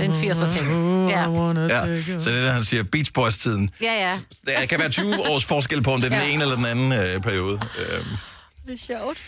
[0.00, 0.66] en 80'er ting.
[1.10, 1.20] Ja.
[1.68, 3.70] ja, så det er der, han siger, Beach Boys-tiden.
[3.82, 4.18] Ja, ja.
[4.60, 6.32] Der kan være 20 års forskel på, om det er den Ja.
[6.34, 7.60] ene eller den anden øh, periode.
[7.78, 7.98] Øh,
[8.66, 9.18] Det er sjovt.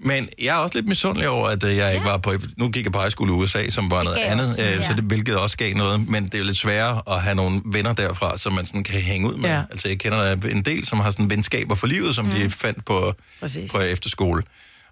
[0.00, 2.32] Men jeg er også lidt misundelig over, at øh, jeg ikke var på...
[2.56, 4.82] Nu gik jeg på high school i USA, som var noget andet, også, øh, ja.
[4.86, 6.08] så det, hvilket også gav noget.
[6.08, 9.00] Men det er jo lidt sværere at have nogle venner derfra, som man sådan kan
[9.00, 9.50] hænge ud med.
[9.50, 9.62] Ja.
[9.70, 12.30] Altså, jeg kender en del, som har sådan venskaber for livet, som mm.
[12.30, 13.72] de fandt på, Præcis.
[13.72, 14.42] på efterskole.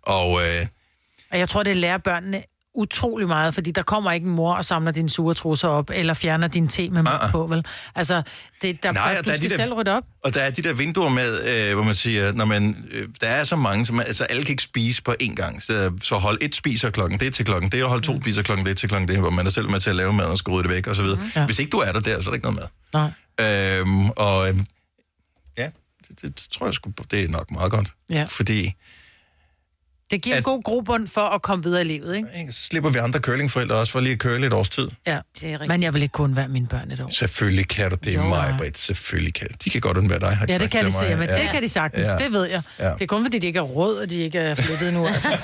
[0.03, 0.67] Og øh,
[1.31, 2.43] Og jeg tror, det lærer børnene
[2.75, 6.15] utrolig meget, fordi der kommer ikke en mor og samler dine sure trusser op, eller
[6.15, 7.65] fjerner din te med mælk på, vel?
[7.95, 8.23] Altså,
[8.63, 10.03] det, der, Nej, der, du der er skal de der- selv rydde op.
[10.25, 13.27] Og der er de der vinduer med, øh, hvor man siger, når man, øh, der
[13.29, 15.63] er så mange, som, altså alle kan ikke spise på én gang.
[15.63, 18.23] Så, så hold et spiser klokken det til klokken det, og hold to Mm.
[18.23, 20.27] spiser klokken det til klokken det, hvor man er selv med til at lave mad
[20.27, 21.17] og skal rydde det væk og så videre.
[21.17, 21.33] Mm-hmm.
[21.37, 21.47] Ja.
[21.47, 22.61] Hvis ikke du er der der, så er der ikke noget
[22.93, 23.11] mad.
[23.39, 23.79] Nej.
[23.81, 24.67] Øhm, og øhm,
[25.59, 25.69] ja,
[26.09, 27.89] det, det, det tror jeg sgu, det er nok meget godt.
[28.11, 28.27] Ja.
[28.31, 28.75] Fordi
[30.13, 32.29] Det giver en At- god grobund for at komme videre i livet, ikke?
[32.51, 34.89] så slipper vi andre curlingforældre også for lige at curle et års tid.
[35.07, 35.69] Ja, det er rigtigt.
[35.69, 37.09] Men jeg vil ikke kun være mine børn et år.
[37.11, 38.55] Selvfølgelig kan du det, Jo, mig.
[38.59, 38.79] Britt.
[38.79, 41.29] Selvfølgelig kan De kan godt undvære dig, har de Ja, det kan de se, men
[41.29, 41.43] Ja.
[41.43, 42.25] det kan de sagtens, Ja.
[42.25, 42.63] det ved jeg.
[42.79, 42.85] Ja.
[42.91, 45.07] Det er kun fordi, de ikke er råd, og de ikke er flyttet nu.
[45.07, 45.29] Altså.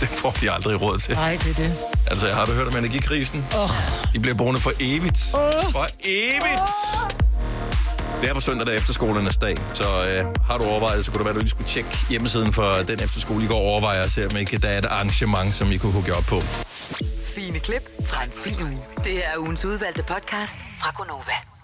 [0.00, 1.14] Det får de aldrig råd til.
[1.14, 1.72] Nej, det er det.
[2.10, 3.44] Altså, har du hørt om energikrisen?
[3.58, 3.70] Oh.
[4.14, 5.18] De bliver boende for evigt.
[5.72, 6.70] For evigt!
[8.20, 11.18] Det er på søndag, der er efterskolernes dag, så øh, har du overvejet, så kunne
[11.18, 14.10] det være, at du lige skulle tjekke hjemmesiden for den efterskole, I går overvejer og
[14.10, 16.40] se, om ikke der er et arrangement, som I kunne hugge op på.
[17.36, 18.78] Fine klip fra en fin uge.
[19.04, 21.55] Det her er ugens udvalgte podcast fra Gonova.